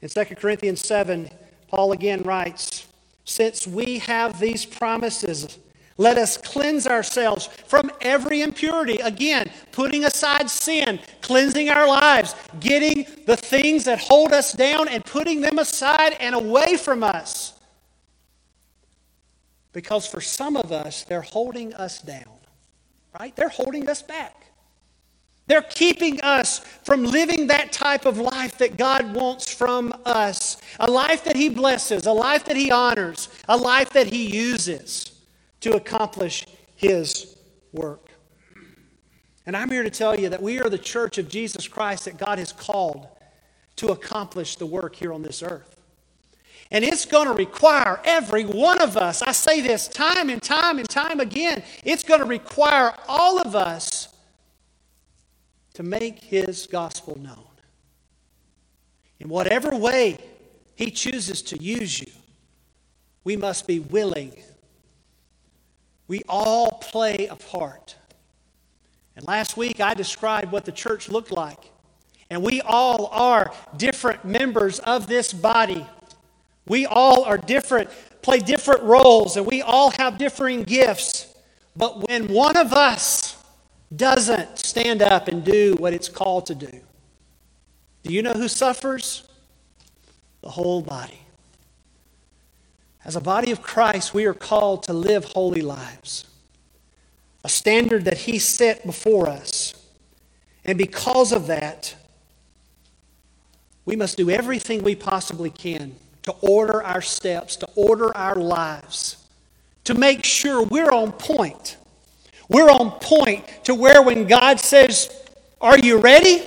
In 0.00 0.08
2 0.08 0.24
Corinthians 0.36 0.80
7, 0.80 1.28
Paul 1.68 1.92
again 1.92 2.22
writes, 2.22 2.87
since 3.28 3.66
we 3.66 3.98
have 3.98 4.40
these 4.40 4.64
promises, 4.64 5.58
Let 6.00 6.16
us 6.16 6.36
cleanse 6.36 6.86
ourselves 6.86 7.48
from 7.66 7.90
every 8.00 8.40
impurity. 8.42 8.98
Again, 8.98 9.50
putting 9.72 10.04
aside 10.04 10.48
sin, 10.48 11.00
cleansing 11.22 11.68
our 11.68 11.88
lives, 11.88 12.36
getting 12.60 13.04
the 13.26 13.36
things 13.36 13.84
that 13.84 13.98
hold 13.98 14.32
us 14.32 14.52
down 14.52 14.86
and 14.86 15.04
putting 15.04 15.40
them 15.40 15.58
aside 15.58 16.12
and 16.20 16.36
away 16.36 16.76
from 16.76 17.02
us. 17.02 17.54
Because 19.72 20.06
for 20.06 20.20
some 20.20 20.56
of 20.56 20.70
us, 20.70 21.02
they're 21.02 21.20
holding 21.20 21.74
us 21.74 22.00
down, 22.00 22.38
right? 23.18 23.34
They're 23.34 23.48
holding 23.48 23.88
us 23.88 24.00
back. 24.00 24.47
They're 25.48 25.62
keeping 25.62 26.20
us 26.20 26.58
from 26.84 27.04
living 27.04 27.46
that 27.48 27.72
type 27.72 28.04
of 28.04 28.18
life 28.18 28.58
that 28.58 28.76
God 28.76 29.14
wants 29.14 29.52
from 29.52 29.92
us 30.04 30.58
a 30.78 30.88
life 30.88 31.24
that 31.24 31.36
He 31.36 31.48
blesses, 31.48 32.06
a 32.06 32.12
life 32.12 32.44
that 32.44 32.56
He 32.56 32.70
honors, 32.70 33.30
a 33.48 33.56
life 33.56 33.90
that 33.90 34.06
He 34.06 34.26
uses 34.26 35.10
to 35.62 35.74
accomplish 35.74 36.46
His 36.76 37.36
work. 37.72 38.10
And 39.46 39.56
I'm 39.56 39.70
here 39.70 39.82
to 39.82 39.90
tell 39.90 40.20
you 40.20 40.28
that 40.28 40.42
we 40.42 40.60
are 40.60 40.68
the 40.68 40.76
church 40.76 41.16
of 41.16 41.30
Jesus 41.30 41.66
Christ 41.66 42.04
that 42.04 42.18
God 42.18 42.38
has 42.38 42.52
called 42.52 43.08
to 43.76 43.88
accomplish 43.88 44.56
the 44.56 44.66
work 44.66 44.94
here 44.94 45.14
on 45.14 45.22
this 45.22 45.42
earth. 45.42 45.76
And 46.70 46.84
it's 46.84 47.06
going 47.06 47.26
to 47.26 47.32
require 47.32 48.02
every 48.04 48.44
one 48.44 48.82
of 48.82 48.98
us, 48.98 49.22
I 49.22 49.32
say 49.32 49.62
this 49.62 49.88
time 49.88 50.28
and 50.28 50.42
time 50.42 50.78
and 50.78 50.86
time 50.86 51.20
again, 51.20 51.62
it's 51.82 52.02
going 52.02 52.20
to 52.20 52.26
require 52.26 52.94
all 53.08 53.40
of 53.40 53.56
us 53.56 54.08
to 55.78 55.84
make 55.84 56.18
his 56.24 56.66
gospel 56.66 57.16
known. 57.20 57.46
In 59.20 59.28
whatever 59.28 59.76
way 59.76 60.18
he 60.74 60.90
chooses 60.90 61.40
to 61.42 61.62
use 61.62 62.00
you, 62.00 62.10
we 63.22 63.36
must 63.36 63.64
be 63.68 63.78
willing. 63.78 64.32
We 66.08 66.22
all 66.28 66.72
play 66.82 67.28
a 67.28 67.36
part. 67.36 67.94
And 69.14 69.24
last 69.28 69.56
week 69.56 69.80
I 69.80 69.94
described 69.94 70.50
what 70.50 70.64
the 70.64 70.72
church 70.72 71.08
looked 71.08 71.30
like. 71.30 71.70
And 72.28 72.42
we 72.42 72.60
all 72.60 73.06
are 73.12 73.52
different 73.76 74.24
members 74.24 74.80
of 74.80 75.06
this 75.06 75.32
body. 75.32 75.86
We 76.66 76.86
all 76.86 77.22
are 77.22 77.38
different, 77.38 77.88
play 78.22 78.40
different 78.40 78.82
roles, 78.82 79.36
and 79.36 79.46
we 79.46 79.62
all 79.62 79.92
have 79.92 80.18
differing 80.18 80.64
gifts. 80.64 81.32
But 81.76 82.08
when 82.08 82.26
one 82.26 82.56
of 82.56 82.72
us 82.72 83.37
doesn't 83.94 84.58
stand 84.58 85.02
up 85.02 85.28
and 85.28 85.44
do 85.44 85.74
what 85.78 85.92
it's 85.92 86.08
called 86.08 86.46
to 86.46 86.54
do, 86.54 86.80
do 88.02 88.12
you 88.12 88.22
know 88.22 88.32
who 88.32 88.48
suffers? 88.48 89.26
The 90.42 90.50
whole 90.50 90.82
body. 90.82 91.20
As 93.04 93.16
a 93.16 93.20
body 93.20 93.50
of 93.50 93.62
Christ, 93.62 94.12
we 94.12 94.26
are 94.26 94.34
called 94.34 94.82
to 94.84 94.92
live 94.92 95.24
holy 95.24 95.62
lives, 95.62 96.26
a 97.44 97.48
standard 97.48 98.04
that 98.04 98.18
He 98.18 98.38
set 98.38 98.84
before 98.84 99.28
us. 99.28 99.74
And 100.64 100.76
because 100.76 101.32
of 101.32 101.46
that, 101.46 101.94
we 103.86 103.96
must 103.96 104.18
do 104.18 104.28
everything 104.28 104.82
we 104.82 104.94
possibly 104.94 105.48
can 105.48 105.94
to 106.24 106.32
order 106.42 106.82
our 106.82 107.00
steps, 107.00 107.56
to 107.56 107.68
order 107.74 108.14
our 108.14 108.34
lives, 108.34 109.16
to 109.84 109.94
make 109.94 110.24
sure 110.24 110.62
we're 110.62 110.92
on 110.92 111.12
point 111.12 111.78
we're 112.48 112.70
on 112.70 112.92
point 112.92 113.46
to 113.64 113.74
where 113.74 114.02
when 114.02 114.26
God 114.26 114.58
says, 114.60 115.10
Are 115.60 115.78
you 115.78 115.98
ready? 115.98 116.42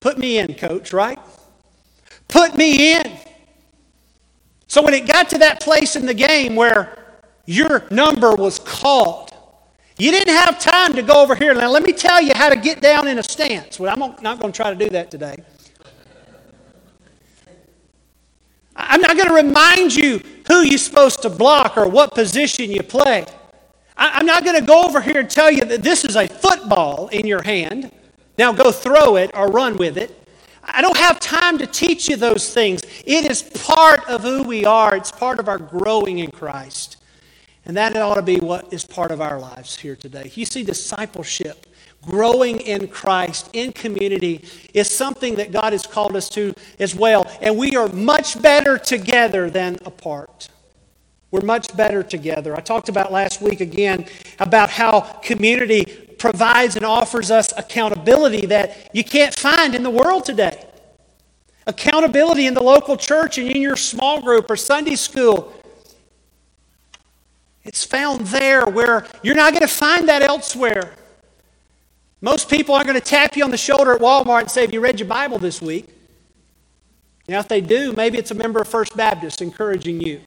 Put 0.00 0.18
me 0.18 0.38
in, 0.38 0.54
coach, 0.54 0.92
right? 0.92 1.18
Put 2.28 2.56
me 2.56 2.94
in. 2.96 3.18
So 4.66 4.82
when 4.82 4.94
it 4.94 5.06
got 5.06 5.30
to 5.30 5.38
that 5.38 5.60
place 5.60 5.96
in 5.96 6.06
the 6.06 6.14
game 6.14 6.54
where 6.54 6.98
your 7.46 7.84
number 7.90 8.34
was 8.34 8.58
called, 8.58 9.32
you 9.96 10.10
didn't 10.12 10.34
have 10.34 10.60
time 10.60 10.92
to 10.94 11.02
go 11.02 11.22
over 11.22 11.34
here. 11.34 11.54
Now, 11.54 11.70
let 11.70 11.82
me 11.82 11.92
tell 11.92 12.22
you 12.22 12.32
how 12.34 12.48
to 12.48 12.56
get 12.56 12.80
down 12.80 13.08
in 13.08 13.18
a 13.18 13.22
stance. 13.22 13.80
Well, 13.80 13.92
I'm 13.92 14.22
not 14.22 14.40
going 14.40 14.52
to 14.52 14.56
try 14.56 14.70
to 14.70 14.76
do 14.76 14.90
that 14.90 15.10
today. 15.10 15.42
I'm 18.76 19.00
not 19.00 19.16
going 19.16 19.28
to 19.28 19.34
remind 19.34 19.96
you 19.96 20.20
who 20.46 20.60
you're 20.60 20.78
supposed 20.78 21.22
to 21.22 21.30
block 21.30 21.76
or 21.76 21.88
what 21.88 22.14
position 22.14 22.70
you 22.70 22.82
play. 22.82 23.26
I'm 23.98 24.26
not 24.26 24.44
going 24.44 24.58
to 24.58 24.64
go 24.64 24.84
over 24.84 25.00
here 25.00 25.20
and 25.20 25.30
tell 25.30 25.50
you 25.50 25.64
that 25.64 25.82
this 25.82 26.04
is 26.04 26.14
a 26.14 26.28
football 26.28 27.08
in 27.08 27.26
your 27.26 27.42
hand. 27.42 27.90
Now 28.38 28.52
go 28.52 28.70
throw 28.70 29.16
it 29.16 29.32
or 29.34 29.48
run 29.48 29.76
with 29.76 29.98
it. 29.98 30.14
I 30.62 30.80
don't 30.82 30.96
have 30.96 31.18
time 31.18 31.58
to 31.58 31.66
teach 31.66 32.08
you 32.08 32.16
those 32.16 32.54
things. 32.54 32.82
It 33.04 33.28
is 33.28 33.42
part 33.42 34.08
of 34.08 34.22
who 34.22 34.44
we 34.44 34.64
are, 34.64 34.94
it's 34.94 35.10
part 35.10 35.40
of 35.40 35.48
our 35.48 35.58
growing 35.58 36.20
in 36.20 36.30
Christ. 36.30 36.98
And 37.64 37.76
that 37.76 37.96
ought 37.96 38.14
to 38.14 38.22
be 38.22 38.38
what 38.38 38.72
is 38.72 38.84
part 38.84 39.10
of 39.10 39.20
our 39.20 39.38
lives 39.38 39.76
here 39.76 39.96
today. 39.96 40.30
You 40.34 40.46
see, 40.46 40.62
discipleship, 40.62 41.66
growing 42.02 42.60
in 42.60 42.88
Christ, 42.88 43.50
in 43.52 43.72
community, 43.72 44.44
is 44.72 44.88
something 44.88 45.34
that 45.34 45.52
God 45.52 45.72
has 45.72 45.86
called 45.86 46.16
us 46.16 46.28
to 46.30 46.54
as 46.78 46.94
well. 46.94 47.30
And 47.42 47.58
we 47.58 47.76
are 47.76 47.88
much 47.88 48.40
better 48.40 48.78
together 48.78 49.50
than 49.50 49.76
apart. 49.84 50.48
We're 51.30 51.42
much 51.42 51.76
better 51.76 52.02
together. 52.02 52.56
I 52.56 52.60
talked 52.60 52.88
about 52.88 53.12
last 53.12 53.42
week 53.42 53.60
again 53.60 54.06
about 54.38 54.70
how 54.70 55.00
community 55.00 55.84
provides 56.18 56.76
and 56.76 56.84
offers 56.84 57.30
us 57.30 57.52
accountability 57.56 58.46
that 58.46 58.90
you 58.92 59.04
can't 59.04 59.34
find 59.34 59.74
in 59.74 59.82
the 59.82 59.90
world 59.90 60.24
today. 60.24 60.64
Accountability 61.66 62.46
in 62.46 62.54
the 62.54 62.62
local 62.62 62.96
church 62.96 63.36
and 63.36 63.50
in 63.50 63.60
your 63.60 63.76
small 63.76 64.22
group 64.22 64.50
or 64.50 64.56
Sunday 64.56 64.96
school. 64.96 65.52
It's 67.62 67.84
found 67.84 68.26
there 68.28 68.64
where 68.64 69.06
you're 69.22 69.34
not 69.34 69.52
going 69.52 69.60
to 69.60 69.72
find 69.72 70.08
that 70.08 70.22
elsewhere. 70.22 70.94
Most 72.22 72.48
people 72.48 72.74
aren't 72.74 72.86
going 72.86 72.98
to 72.98 73.04
tap 73.04 73.36
you 73.36 73.44
on 73.44 73.50
the 73.50 73.58
shoulder 73.58 73.92
at 73.92 74.00
Walmart 74.00 74.40
and 74.40 74.50
say, 74.50 74.62
Have 74.62 74.72
you 74.72 74.80
read 74.80 74.98
your 74.98 75.08
Bible 75.08 75.38
this 75.38 75.60
week? 75.60 75.86
Now, 77.28 77.40
if 77.40 77.48
they 77.48 77.60
do, 77.60 77.92
maybe 77.92 78.16
it's 78.16 78.30
a 78.30 78.34
member 78.34 78.60
of 78.60 78.68
First 78.68 78.96
Baptist 78.96 79.42
encouraging 79.42 80.00
you. 80.00 80.22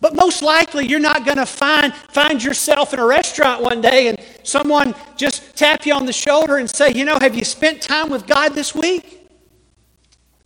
But 0.00 0.14
most 0.14 0.42
likely, 0.42 0.86
you're 0.86 0.98
not 0.98 1.26
going 1.26 1.36
to 1.36 1.46
find, 1.46 1.94
find 1.94 2.42
yourself 2.42 2.94
in 2.94 2.98
a 2.98 3.06
restaurant 3.06 3.62
one 3.62 3.80
day 3.80 4.08
and 4.08 4.18
someone 4.42 4.94
just 5.16 5.56
tap 5.56 5.84
you 5.84 5.92
on 5.92 6.06
the 6.06 6.12
shoulder 6.12 6.56
and 6.56 6.70
say, 6.70 6.92
You 6.92 7.04
know, 7.04 7.18
have 7.18 7.34
you 7.34 7.44
spent 7.44 7.82
time 7.82 8.08
with 8.08 8.26
God 8.26 8.54
this 8.54 8.74
week? 8.74 9.18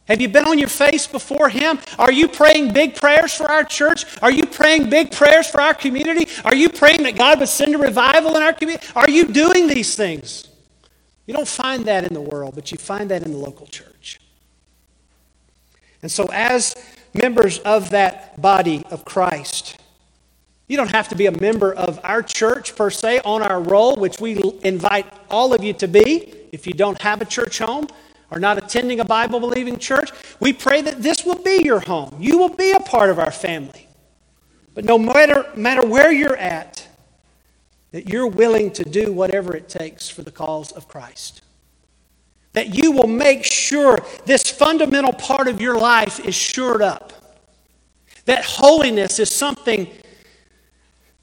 Have 0.06 0.20
you 0.20 0.28
been 0.28 0.44
on 0.44 0.58
your 0.58 0.68
face 0.68 1.06
before 1.06 1.48
Him? 1.48 1.78
Are 1.98 2.12
you 2.12 2.28
praying 2.28 2.72
big 2.72 2.96
prayers 2.96 3.32
for 3.32 3.50
our 3.50 3.64
church? 3.64 4.04
Are 4.20 4.30
you 4.30 4.44
praying 4.44 4.90
big 4.90 5.12
prayers 5.12 5.48
for 5.48 5.60
our 5.60 5.72
community? 5.72 6.28
Are 6.44 6.54
you 6.54 6.68
praying 6.68 7.04
that 7.04 7.16
God 7.16 7.38
would 7.40 7.48
send 7.48 7.74
a 7.74 7.78
revival 7.78 8.36
in 8.36 8.42
our 8.42 8.52
community? 8.52 8.86
Are 8.94 9.08
you 9.08 9.26
doing 9.28 9.66
these 9.66 9.94
things? 9.94 10.48
You 11.26 11.32
don't 11.32 11.48
find 11.48 11.86
that 11.86 12.04
in 12.04 12.12
the 12.12 12.20
world, 12.20 12.54
but 12.54 12.70
you 12.70 12.76
find 12.76 13.10
that 13.10 13.22
in 13.22 13.32
the 13.32 13.38
local 13.38 13.66
church. 13.66 14.20
And 16.02 16.10
so, 16.12 16.28
as 16.30 16.74
members 17.14 17.58
of 17.60 17.90
that 17.90 18.40
body 18.40 18.84
of 18.90 19.04
Christ. 19.04 19.78
You 20.66 20.76
don't 20.76 20.90
have 20.90 21.08
to 21.08 21.14
be 21.14 21.26
a 21.26 21.40
member 21.40 21.72
of 21.72 22.00
our 22.02 22.22
church 22.22 22.74
per 22.74 22.90
se 22.90 23.20
on 23.24 23.42
our 23.42 23.60
roll, 23.60 23.96
which 23.96 24.20
we 24.20 24.40
invite 24.62 25.06
all 25.30 25.52
of 25.52 25.62
you 25.62 25.72
to 25.74 25.88
be 25.88 26.34
if 26.52 26.66
you 26.66 26.72
don't 26.72 27.00
have 27.02 27.20
a 27.20 27.24
church 27.24 27.58
home 27.58 27.88
or 28.30 28.38
not 28.38 28.58
attending 28.58 29.00
a 29.00 29.04
Bible 29.04 29.40
believing 29.40 29.78
church. 29.78 30.10
We 30.40 30.52
pray 30.52 30.80
that 30.82 31.02
this 31.02 31.24
will 31.24 31.42
be 31.42 31.62
your 31.64 31.80
home. 31.80 32.16
You 32.18 32.38
will 32.38 32.48
be 32.48 32.72
a 32.72 32.80
part 32.80 33.10
of 33.10 33.18
our 33.18 33.30
family. 33.30 33.88
But 34.74 34.84
no 34.84 34.98
matter, 34.98 35.46
matter 35.54 35.86
where 35.86 36.10
you're 36.10 36.36
at, 36.36 36.88
that 37.92 38.08
you're 38.08 38.26
willing 38.26 38.72
to 38.72 38.84
do 38.84 39.12
whatever 39.12 39.54
it 39.54 39.68
takes 39.68 40.08
for 40.08 40.22
the 40.22 40.32
cause 40.32 40.72
of 40.72 40.88
Christ 40.88 41.42
that 42.54 42.74
you 42.74 42.92
will 42.92 43.08
make 43.08 43.44
sure 43.44 43.98
this 44.24 44.48
fundamental 44.48 45.12
part 45.12 45.48
of 45.48 45.60
your 45.60 45.78
life 45.78 46.24
is 46.24 46.34
shored 46.34 46.80
up. 46.80 47.12
That 48.24 48.44
holiness 48.44 49.18
is 49.18 49.30
something 49.30 49.88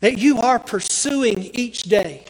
that 0.01 0.17
you 0.17 0.39
are 0.39 0.59
pursuing 0.59 1.43
each 1.53 1.83
day. 1.83 2.25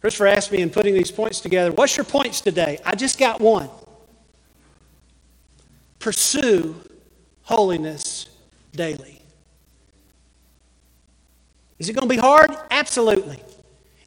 Christopher 0.00 0.28
asked 0.28 0.52
me 0.52 0.62
in 0.62 0.70
putting 0.70 0.94
these 0.94 1.10
points 1.10 1.40
together, 1.40 1.72
What's 1.72 1.96
your 1.96 2.04
points 2.04 2.40
today? 2.40 2.78
I 2.84 2.94
just 2.94 3.18
got 3.18 3.40
one. 3.40 3.68
Pursue 5.98 6.76
holiness 7.42 8.28
daily. 8.72 9.20
Is 11.78 11.88
it 11.88 11.94
going 11.94 12.08
to 12.08 12.14
be 12.14 12.20
hard? 12.20 12.50
Absolutely. 12.70 13.42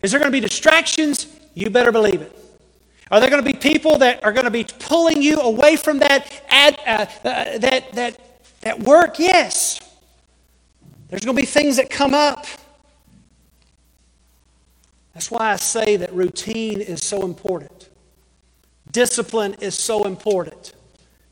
Is 0.02 0.12
there 0.12 0.20
going 0.20 0.32
to 0.32 0.36
be 0.36 0.40
distractions? 0.40 1.28
You 1.56 1.70
better 1.70 1.92
believe 1.92 2.22
it. 2.22 2.43
Are 3.12 3.20
there 3.20 3.30
going 3.30 3.44
to 3.44 3.52
be 3.52 3.58
people 3.58 3.98
that 4.00 4.24
are 4.24 4.32
going 4.32 4.46
to 4.46 4.52
be 4.52 4.66
pulling 4.80 5.22
you 5.22 5.40
away 5.40 5.76
from 5.76 6.00
that, 6.00 6.42
ad, 6.50 6.80
uh, 6.86 7.28
uh, 7.28 7.58
that, 7.60 7.94
that, 7.94 8.20
that 8.62 8.80
work? 8.80 9.20
Yes. 9.20 9.80
There's 11.10 11.24
going 11.24 11.36
to 11.36 11.42
be 11.42 11.46
things 11.46 11.78
that 11.78 11.90
come 11.90 12.14
up. 12.14 12.46
That's 15.14 15.30
why 15.30 15.52
I 15.52 15.58
say 15.58 15.98
that 15.98 16.12
routine 16.14 16.82
is 16.82 17.04
so 17.04 17.24
important. 17.24 17.90
Discipline 18.92 19.56
is 19.60 19.76
so 19.76 20.06
important. 20.06 20.74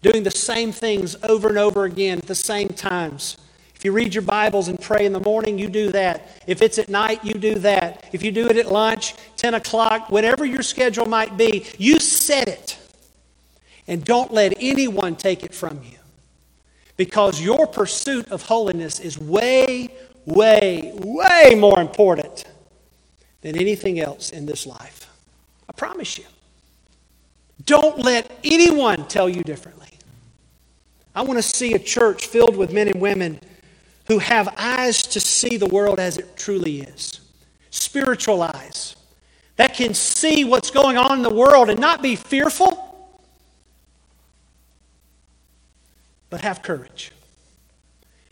doing 0.02 0.24
the 0.24 0.32
same 0.32 0.72
things 0.72 1.16
over 1.24 1.50
and 1.50 1.58
over 1.58 1.86
again 1.86 2.18
at 2.18 2.28
the 2.28 2.36
same 2.36 2.70
times. 2.70 3.38
If 3.82 3.86
you 3.86 3.94
read 3.94 4.13
your 4.13 4.22
Bibles 4.22 4.67
and 4.67 4.80
pray 4.80 5.08
in 5.08 5.12
the 5.12 5.20
morning, 5.20 5.58
you 5.58 5.67
do 5.67 5.91
that. 5.91 6.39
If 6.46 6.62
it's 6.62 6.78
at 6.78 6.88
night, 6.88 7.26
you 7.26 7.34
do 7.34 7.56
that. 7.56 8.06
If 8.13 8.22
you 8.22 8.32
do 8.32 8.48
it 8.48 8.56
at 8.56 8.72
lunch, 8.72 9.15
10 9.38 9.56
o'clock, 9.56 10.12
whatever 10.12 10.46
your 10.46 10.62
schedule 10.62 11.08
might 11.08 11.36
be, 11.36 11.65
you 11.80 12.00
set 12.00 12.48
it. 12.48 12.78
And 13.88 14.06
don't 14.06 14.32
let 14.32 14.54
anyone 14.60 15.15
take 15.15 15.44
it 15.44 15.56
from 15.56 15.82
you. 15.84 15.98
Because 16.96 17.41
your 17.41 17.65
pursuit 17.65 18.28
of 18.30 18.44
holiness 18.44 19.00
is 19.00 19.17
way, 19.17 19.89
way, 20.28 20.91
way 20.94 21.56
more 21.58 21.82
important 21.82 22.46
than 23.41 23.58
anything 23.58 24.00
else 24.00 24.30
in 24.30 24.46
this 24.46 24.67
life. 24.67 25.12
I 25.67 25.74
promise 25.74 26.20
you. 26.20 26.26
Don't 27.65 27.98
let 27.98 28.32
anyone 28.44 29.08
tell 29.08 29.28
you 29.28 29.41
differently. 29.41 29.89
I 31.15 31.24
want 31.24 31.39
to 31.39 31.44
see 31.44 31.74
a 31.74 31.80
church 31.80 32.28
filled 32.28 32.56
with 32.56 32.72
men 32.72 32.88
and 32.88 33.02
women 33.02 33.39
who 34.12 34.19
have 34.19 34.54
eyes 34.58 35.04
to 35.04 35.21
see 35.21 35.56
the 35.56 35.67
world 35.67 35.97
as 35.97 36.17
it 36.17 36.36
truly 36.36 36.82
is 36.82 37.21
spiritual 37.69 38.43
eyes 38.43 38.97
that 39.56 39.74
can 39.74 39.93
see 39.93 40.43
what's 40.43 40.69
going 40.69 40.97
on 40.97 41.19
in 41.19 41.24
the 41.24 41.34
world 41.34 41.69
and 41.69 41.80
not 41.80 42.02
be 42.02 42.17
fearful, 42.17 43.17
but 46.30 46.41
have 46.41 46.62
courage. 46.62 47.13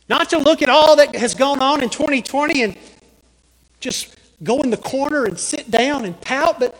Not 0.09 0.29
to 0.31 0.39
look 0.39 0.61
at 0.61 0.67
all 0.67 0.97
that 0.97 1.15
has 1.15 1.33
gone 1.33 1.61
on 1.61 1.81
in 1.81 1.89
2020 1.89 2.61
and 2.61 2.77
just 3.79 4.17
go 4.43 4.59
in 4.59 4.71
the 4.71 4.75
corner 4.75 5.23
and 5.23 5.39
sit 5.39 5.71
down 5.71 6.03
and 6.03 6.19
pout, 6.19 6.59
but 6.59 6.77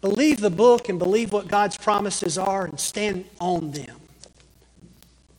believe 0.00 0.38
the 0.38 0.50
book 0.50 0.88
and 0.88 1.00
believe 1.00 1.32
what 1.32 1.48
God's 1.48 1.76
promises 1.76 2.38
are 2.38 2.64
and 2.64 2.78
stand 2.78 3.24
on 3.40 3.72
them. 3.72 3.96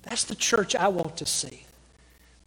That's 0.02 0.26
the 0.26 0.36
church 0.36 0.76
I 0.76 0.90
want 0.90 1.16
to 1.16 1.26
see. 1.26 1.63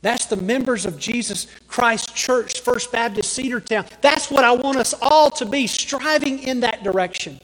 That's 0.03 0.27
the 0.27 0.37
members 0.37 0.87
of 0.87 0.99
Jesus 0.99 1.47
Christ 1.67 2.15
Church, 2.15 2.61
First 2.61 2.93
Baptist 2.93 3.37
Cedartown. 3.37 3.89
That's 4.01 4.31
what 4.31 4.45
I 4.45 4.53
want 4.53 4.79
us 4.79 4.95
all 5.01 5.31
to 5.33 5.45
be, 5.45 5.67
striving 5.67 6.41
in 6.43 6.61
that 6.61 6.85
direction. 6.85 7.41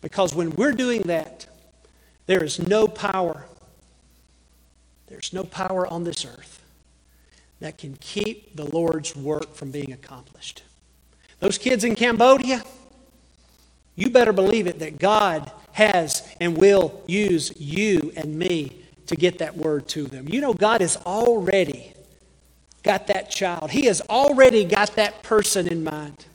Because 0.00 0.34
when 0.34 0.50
we're 0.50 0.72
doing 0.72 1.02
that, 1.02 1.46
there 2.26 2.44
is 2.44 2.58
no 2.58 2.86
power, 2.86 3.44
there's 5.08 5.32
no 5.32 5.44
power 5.44 5.86
on 5.86 6.04
this 6.04 6.24
earth 6.24 6.62
that 7.60 7.78
can 7.78 7.96
keep 8.00 8.54
the 8.54 8.64
Lord's 8.64 9.16
work 9.16 9.54
from 9.54 9.70
being 9.70 9.92
accomplished. 9.92 10.62
Those 11.40 11.58
kids 11.58 11.84
in 11.84 11.96
Cambodia, 11.96 12.62
you 13.96 14.10
better 14.10 14.32
believe 14.32 14.66
it 14.66 14.78
that 14.78 14.98
God 14.98 15.50
has 15.72 16.26
and 16.40 16.56
will 16.56 17.02
use 17.06 17.52
you 17.60 18.12
and 18.16 18.38
me 18.38 18.84
to 19.08 19.16
get 19.16 19.38
that 19.38 19.56
word 19.56 19.88
to 19.88 20.04
them. 20.04 20.28
You 20.28 20.40
know, 20.40 20.54
God 20.54 20.80
has 20.80 20.96
already 20.98 21.92
got 22.82 23.08
that 23.08 23.30
child, 23.30 23.70
He 23.70 23.86
has 23.86 24.00
already 24.02 24.64
got 24.64 24.94
that 24.96 25.22
person 25.22 25.66
in 25.66 25.82
mind. 25.82 26.26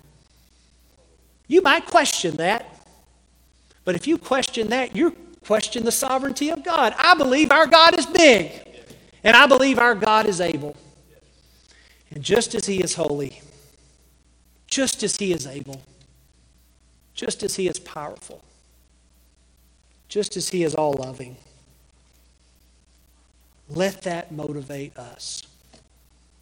You 1.47 1.61
might 1.61 1.85
question 1.85 2.35
that, 2.37 2.65
but 3.85 3.95
if 3.95 4.07
you 4.07 4.17
question 4.17 4.69
that, 4.69 4.95
you 4.95 5.15
question 5.45 5.83
the 5.83 5.91
sovereignty 5.91 6.49
of 6.49 6.63
God. 6.63 6.93
I 6.97 7.15
believe 7.15 7.51
our 7.51 7.67
God 7.67 7.97
is 7.97 8.05
big, 8.05 8.51
and 9.23 9.35
I 9.35 9.45
believe 9.45 9.77
our 9.79 9.95
God 9.95 10.25
is 10.25 10.41
able. 10.41 10.75
And 12.11 12.23
just 12.23 12.55
as 12.55 12.65
He 12.65 12.81
is 12.81 12.95
holy, 12.95 13.41
just 14.67 15.03
as 15.03 15.15
He 15.17 15.31
is 15.31 15.45
able, 15.45 15.81
just 17.13 17.43
as 17.43 17.55
He 17.55 17.67
is 17.67 17.79
powerful, 17.79 18.43
just 20.07 20.37
as 20.37 20.49
He 20.49 20.63
is 20.63 20.75
all 20.75 20.93
loving. 20.93 21.37
Let 23.69 24.01
that 24.03 24.31
motivate 24.31 24.97
us. 24.97 25.43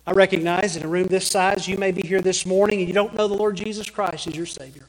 I 0.05 0.11
recognize 0.11 0.75
in 0.75 0.83
a 0.83 0.87
room 0.87 1.07
this 1.07 1.27
size, 1.27 1.67
you 1.67 1.77
may 1.77 1.91
be 1.91 2.01
here 2.01 2.21
this 2.21 2.45
morning 2.45 2.79
and 2.79 2.87
you 2.87 2.93
don't 2.93 3.13
know 3.13 3.27
the 3.27 3.35
Lord 3.35 3.55
Jesus 3.55 3.89
Christ 3.89 4.27
as 4.27 4.35
your 4.35 4.47
Savior. 4.47 4.85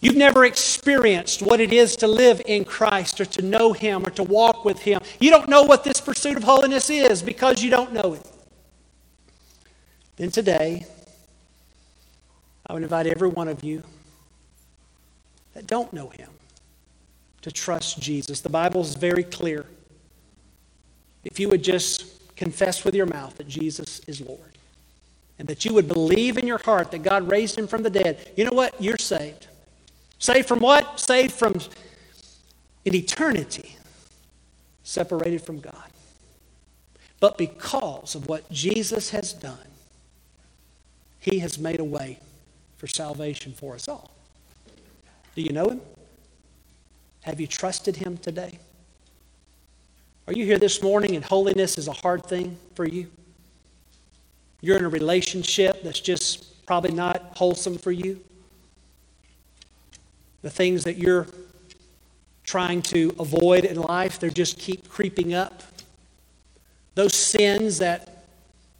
You've 0.00 0.16
never 0.16 0.44
experienced 0.44 1.42
what 1.42 1.60
it 1.60 1.72
is 1.72 1.96
to 1.96 2.06
live 2.06 2.40
in 2.46 2.64
Christ 2.64 3.20
or 3.20 3.24
to 3.26 3.42
know 3.42 3.72
Him 3.72 4.06
or 4.06 4.10
to 4.10 4.22
walk 4.22 4.64
with 4.64 4.78
Him. 4.78 5.00
You 5.18 5.30
don't 5.30 5.48
know 5.48 5.64
what 5.64 5.84
this 5.84 6.00
pursuit 6.00 6.36
of 6.36 6.44
holiness 6.44 6.88
is 6.88 7.20
because 7.20 7.62
you 7.62 7.70
don't 7.70 7.92
know 7.92 8.14
it. 8.14 8.26
Then 10.16 10.30
today, 10.30 10.86
I 12.66 12.72
would 12.72 12.82
invite 12.82 13.06
every 13.06 13.28
one 13.28 13.48
of 13.48 13.64
you 13.64 13.82
that 15.54 15.66
don't 15.66 15.92
know 15.92 16.08
Him 16.10 16.30
to 17.42 17.50
trust 17.50 18.00
Jesus. 18.00 18.40
The 18.40 18.48
Bible 18.48 18.80
is 18.80 18.94
very 18.94 19.24
clear. 19.24 19.66
If 21.24 21.40
you 21.40 21.48
would 21.48 21.62
just 21.62 22.36
confess 22.36 22.84
with 22.84 22.94
your 22.94 23.06
mouth 23.06 23.36
that 23.38 23.48
Jesus 23.48 24.00
is 24.06 24.20
Lord 24.20 24.58
and 25.38 25.48
that 25.48 25.64
you 25.64 25.74
would 25.74 25.88
believe 25.88 26.38
in 26.38 26.46
your 26.46 26.58
heart 26.58 26.90
that 26.92 27.02
God 27.02 27.30
raised 27.30 27.58
him 27.58 27.66
from 27.66 27.82
the 27.82 27.90
dead, 27.90 28.32
you 28.36 28.44
know 28.44 28.52
what? 28.52 28.80
You're 28.80 28.98
saved. 28.98 29.48
Saved 30.18 30.48
from 30.48 30.60
what? 30.60 30.98
Saved 30.98 31.32
from 31.32 31.54
an 32.84 32.94
eternity 32.94 33.76
separated 34.88 35.42
from 35.42 35.60
God. 35.60 35.90
But 37.20 37.36
because 37.36 38.14
of 38.14 38.26
what 38.26 38.50
Jesus 38.50 39.10
has 39.10 39.32
done, 39.32 39.58
he 41.20 41.40
has 41.40 41.58
made 41.58 41.80
a 41.80 41.84
way 41.84 42.18
for 42.78 42.86
salvation 42.86 43.52
for 43.52 43.74
us 43.74 43.88
all. 43.88 44.10
Do 45.34 45.42
you 45.42 45.52
know 45.52 45.68
him? 45.68 45.80
Have 47.22 47.40
you 47.40 47.46
trusted 47.46 47.96
him 47.96 48.16
today? 48.16 48.58
Are 50.28 50.34
you 50.34 50.44
here 50.44 50.58
this 50.58 50.82
morning 50.82 51.16
and 51.16 51.24
holiness 51.24 51.78
is 51.78 51.88
a 51.88 51.92
hard 51.94 52.26
thing 52.26 52.58
for 52.74 52.84
you? 52.86 53.06
You're 54.60 54.76
in 54.76 54.84
a 54.84 54.88
relationship 54.90 55.82
that's 55.82 56.00
just 56.00 56.66
probably 56.66 56.92
not 56.92 57.32
wholesome 57.34 57.78
for 57.78 57.92
you. 57.92 58.20
The 60.42 60.50
things 60.50 60.84
that 60.84 60.98
you're 60.98 61.26
trying 62.44 62.82
to 62.82 63.16
avoid 63.18 63.64
in 63.64 63.80
life, 63.80 64.18
they 64.18 64.28
just 64.28 64.58
keep 64.58 64.90
creeping 64.90 65.32
up. 65.32 65.62
Those 66.94 67.14
sins 67.14 67.78
that 67.78 68.26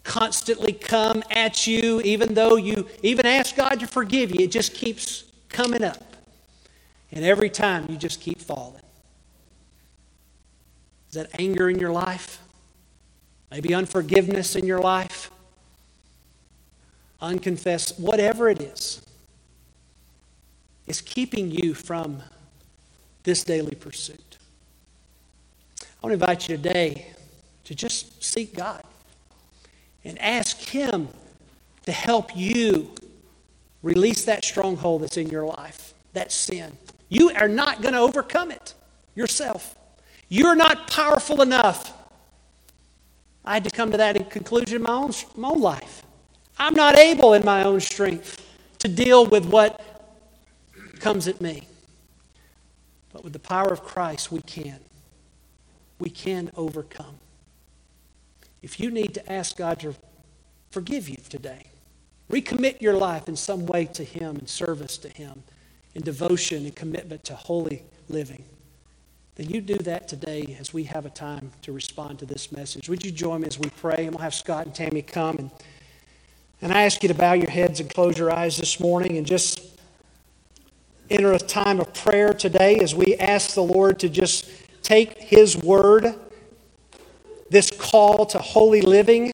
constantly 0.04 0.74
come 0.74 1.24
at 1.30 1.66
you, 1.66 2.02
even 2.02 2.34
though 2.34 2.56
you 2.56 2.86
even 3.02 3.24
ask 3.24 3.56
God 3.56 3.80
to 3.80 3.86
forgive 3.86 4.34
you, 4.34 4.44
it 4.44 4.50
just 4.50 4.74
keeps 4.74 5.24
coming 5.48 5.82
up. 5.82 6.14
And 7.10 7.24
every 7.24 7.48
time 7.48 7.86
you 7.88 7.96
just 7.96 8.20
keep 8.20 8.38
falling. 8.38 8.82
Is 11.08 11.14
that 11.14 11.28
anger 11.38 11.70
in 11.70 11.78
your 11.78 11.92
life? 11.92 12.40
Maybe 13.50 13.74
unforgiveness 13.74 14.56
in 14.56 14.66
your 14.66 14.80
life? 14.80 15.30
Unconfessed, 17.20 17.98
whatever 17.98 18.48
it 18.48 18.60
is, 18.60 19.02
is 20.86 21.00
keeping 21.00 21.50
you 21.50 21.74
from 21.74 22.22
this 23.24 23.42
daily 23.42 23.74
pursuit. 23.74 24.36
I 25.80 25.84
want 26.06 26.10
to 26.10 26.14
invite 26.14 26.48
you 26.48 26.56
today 26.56 27.08
to 27.64 27.74
just 27.74 28.22
seek 28.22 28.54
God 28.54 28.82
and 30.04 30.18
ask 30.20 30.58
Him 30.58 31.08
to 31.86 31.92
help 31.92 32.36
you 32.36 32.90
release 33.82 34.24
that 34.24 34.44
stronghold 34.44 35.02
that's 35.02 35.16
in 35.16 35.28
your 35.28 35.46
life, 35.46 35.94
that 36.12 36.30
sin. 36.30 36.76
You 37.08 37.30
are 37.30 37.48
not 37.48 37.82
going 37.82 37.94
to 37.94 38.00
overcome 38.00 38.50
it 38.50 38.74
yourself. 39.14 39.74
You're 40.28 40.56
not 40.56 40.90
powerful 40.90 41.42
enough. 41.42 41.92
I 43.44 43.54
had 43.54 43.64
to 43.64 43.70
come 43.70 43.90
to 43.92 43.96
that 43.96 44.30
conclusion 44.30 44.76
in 44.76 44.82
my 44.82 44.92
own, 44.92 45.12
my 45.36 45.48
own 45.48 45.60
life. 45.60 46.02
I'm 46.58 46.74
not 46.74 46.98
able 46.98 47.34
in 47.34 47.44
my 47.44 47.64
own 47.64 47.80
strength 47.80 48.44
to 48.80 48.88
deal 48.88 49.26
with 49.26 49.46
what 49.46 49.80
comes 51.00 51.28
at 51.28 51.40
me. 51.40 51.66
But 53.12 53.24
with 53.24 53.32
the 53.32 53.38
power 53.38 53.68
of 53.68 53.82
Christ, 53.82 54.30
we 54.30 54.40
can. 54.42 54.80
We 55.98 56.10
can 56.10 56.50
overcome. 56.56 57.18
If 58.62 58.78
you 58.78 58.90
need 58.90 59.14
to 59.14 59.32
ask 59.32 59.56
God 59.56 59.80
to 59.80 59.94
forgive 60.70 61.08
you 61.08 61.16
today, 61.28 61.66
recommit 62.30 62.80
your 62.82 62.94
life 62.94 63.28
in 63.28 63.36
some 63.36 63.66
way 63.66 63.86
to 63.86 64.04
Him 64.04 64.36
in 64.36 64.46
service 64.46 64.98
to 64.98 65.08
Him 65.08 65.42
in 65.94 66.02
devotion 66.02 66.64
and 66.64 66.76
commitment 66.76 67.24
to 67.24 67.34
holy 67.34 67.82
living, 68.08 68.44
then 69.38 69.48
you 69.50 69.60
do 69.60 69.76
that 69.76 70.08
today 70.08 70.56
as 70.58 70.74
we 70.74 70.82
have 70.82 71.06
a 71.06 71.10
time 71.10 71.52
to 71.62 71.72
respond 71.72 72.18
to 72.18 72.26
this 72.26 72.50
message. 72.50 72.88
Would 72.88 73.04
you 73.04 73.12
join 73.12 73.42
me 73.42 73.46
as 73.46 73.56
we 73.56 73.70
pray? 73.70 73.98
And 73.98 74.10
we'll 74.10 74.22
have 74.22 74.34
Scott 74.34 74.66
and 74.66 74.74
Tammy 74.74 75.00
come. 75.00 75.36
And, 75.38 75.50
and 76.60 76.72
I 76.72 76.82
ask 76.82 77.04
you 77.04 77.08
to 77.08 77.14
bow 77.14 77.34
your 77.34 77.48
heads 77.48 77.78
and 77.78 77.88
close 77.88 78.18
your 78.18 78.32
eyes 78.32 78.56
this 78.56 78.80
morning 78.80 79.16
and 79.16 79.24
just 79.24 79.64
enter 81.08 81.32
a 81.32 81.38
time 81.38 81.78
of 81.78 81.94
prayer 81.94 82.34
today 82.34 82.80
as 82.80 82.96
we 82.96 83.14
ask 83.14 83.54
the 83.54 83.62
Lord 83.62 84.00
to 84.00 84.08
just 84.08 84.50
take 84.82 85.16
His 85.18 85.56
word, 85.56 86.16
this 87.48 87.70
call 87.70 88.26
to 88.26 88.38
holy 88.38 88.80
living, 88.80 89.32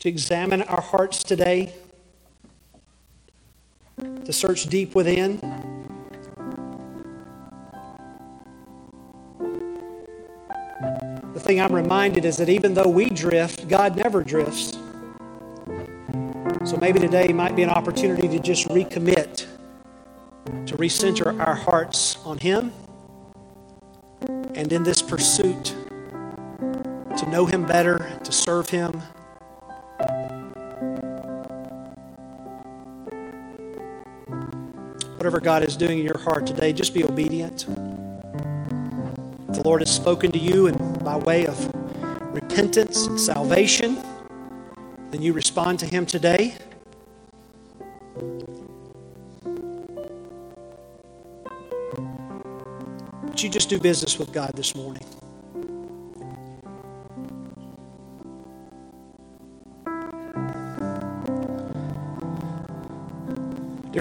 to 0.00 0.08
examine 0.10 0.60
our 0.60 0.82
hearts 0.82 1.24
today 1.24 1.72
to 4.26 4.32
search 4.34 4.66
deep 4.66 4.94
within. 4.94 5.61
Thing 11.52 11.60
I'm 11.60 11.74
reminded 11.74 12.24
is 12.24 12.38
that 12.38 12.48
even 12.48 12.72
though 12.72 12.88
we 12.88 13.10
drift, 13.10 13.68
God 13.68 13.94
never 13.94 14.24
drifts. 14.24 14.78
So 16.64 16.78
maybe 16.80 16.98
today 16.98 17.28
might 17.28 17.54
be 17.54 17.62
an 17.62 17.68
opportunity 17.68 18.26
to 18.26 18.38
just 18.38 18.68
recommit, 18.68 19.44
to 20.64 20.76
recenter 20.78 21.38
our 21.46 21.54
hearts 21.54 22.16
on 22.24 22.38
Him, 22.38 22.72
and 24.54 24.72
in 24.72 24.82
this 24.82 25.02
pursuit 25.02 25.74
to 27.18 27.28
know 27.28 27.44
Him 27.44 27.66
better, 27.66 28.18
to 28.24 28.32
serve 28.32 28.70
Him. 28.70 29.02
Whatever 35.18 35.38
God 35.38 35.64
is 35.64 35.76
doing 35.76 35.98
in 35.98 36.04
your 36.06 36.18
heart 36.18 36.46
today, 36.46 36.72
just 36.72 36.94
be 36.94 37.04
obedient. 37.04 37.66
The 39.52 39.62
Lord 39.64 39.82
has 39.82 39.94
spoken 39.94 40.32
to 40.32 40.38
you 40.38 40.66
and 40.66 41.04
by 41.04 41.16
way 41.16 41.46
of 41.46 41.74
repentance 42.32 43.06
and 43.06 43.20
salvation, 43.20 44.02
then 45.10 45.20
you 45.20 45.32
respond 45.34 45.78
to 45.80 45.86
Him 45.86 46.06
today. 46.06 46.54
But 53.22 53.42
you 53.42 53.50
just 53.50 53.68
do 53.68 53.78
business 53.78 54.18
with 54.18 54.32
God 54.32 54.52
this 54.54 54.74
morning. 54.74 55.04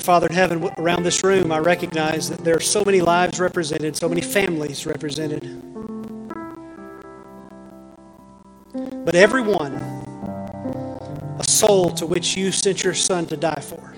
Dear 0.01 0.05
Father 0.05 0.27
in 0.29 0.33
heaven, 0.33 0.67
around 0.79 1.03
this 1.03 1.23
room, 1.23 1.51
I 1.51 1.59
recognize 1.59 2.27
that 2.31 2.39
there 2.39 2.55
are 2.55 2.59
so 2.59 2.83
many 2.83 3.01
lives 3.01 3.39
represented, 3.39 3.95
so 3.95 4.09
many 4.09 4.21
families 4.21 4.87
represented. 4.87 5.43
But 9.05 9.13
everyone, 9.13 9.75
a 11.37 11.43
soul 11.43 11.91
to 11.91 12.07
which 12.07 12.35
you 12.35 12.51
sent 12.51 12.83
your 12.83 12.95
Son 12.95 13.27
to 13.27 13.37
die 13.37 13.61
for. 13.61 13.93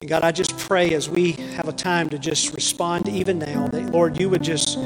And 0.00 0.08
God, 0.08 0.22
I 0.22 0.30
just 0.30 0.56
pray 0.56 0.94
as 0.94 1.10
we 1.10 1.32
have 1.32 1.66
a 1.66 1.72
time 1.72 2.08
to 2.10 2.18
just 2.20 2.54
respond 2.54 3.08
even 3.08 3.40
now 3.40 3.66
that, 3.66 3.86
Lord, 3.86 4.20
you 4.20 4.30
would 4.30 4.44
just, 4.44 4.78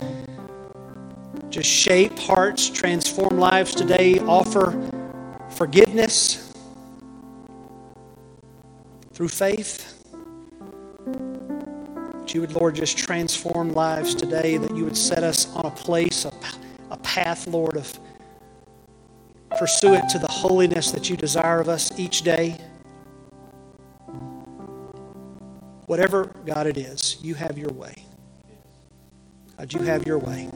just 1.50 1.68
shape 1.68 2.18
hearts, 2.18 2.70
transform 2.70 3.36
lives 3.36 3.74
today, 3.74 4.18
offer 4.20 4.87
forgiveness 5.58 6.52
through 9.12 9.26
faith. 9.26 10.04
That 11.04 12.32
you 12.32 12.42
would, 12.42 12.52
Lord, 12.52 12.76
just 12.76 12.96
transform 12.96 13.72
lives 13.72 14.14
today, 14.14 14.56
that 14.56 14.76
you 14.76 14.84
would 14.84 14.96
set 14.96 15.24
us 15.24 15.52
on 15.56 15.66
a 15.66 15.70
place, 15.72 16.24
a, 16.24 16.32
a 16.92 16.96
path, 16.98 17.48
Lord, 17.48 17.76
of 17.76 17.98
pursuant 19.58 20.08
to 20.10 20.20
the 20.20 20.28
holiness 20.28 20.92
that 20.92 21.10
you 21.10 21.16
desire 21.16 21.60
of 21.60 21.68
us 21.68 21.98
each 21.98 22.22
day. 22.22 22.56
Whatever, 25.86 26.26
God, 26.46 26.68
it 26.68 26.76
is, 26.76 27.16
you 27.20 27.34
have 27.34 27.58
your 27.58 27.72
way. 27.72 27.94
God, 29.56 29.72
you 29.72 29.80
have 29.80 30.06
your 30.06 30.18
way. 30.18 30.48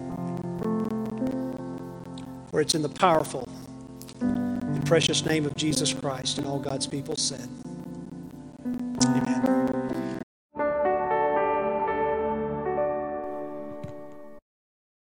For 2.52 2.60
it's 2.60 2.76
in 2.76 2.82
the 2.82 2.88
powerful 2.88 3.48
precious 4.92 5.24
name 5.24 5.46
of 5.46 5.57
Jesus 5.57 5.94
Christ. 5.94 6.37
And 6.37 6.46
all 6.46 6.59
God's 6.59 6.87
people 6.87 7.16
said. 7.16 7.62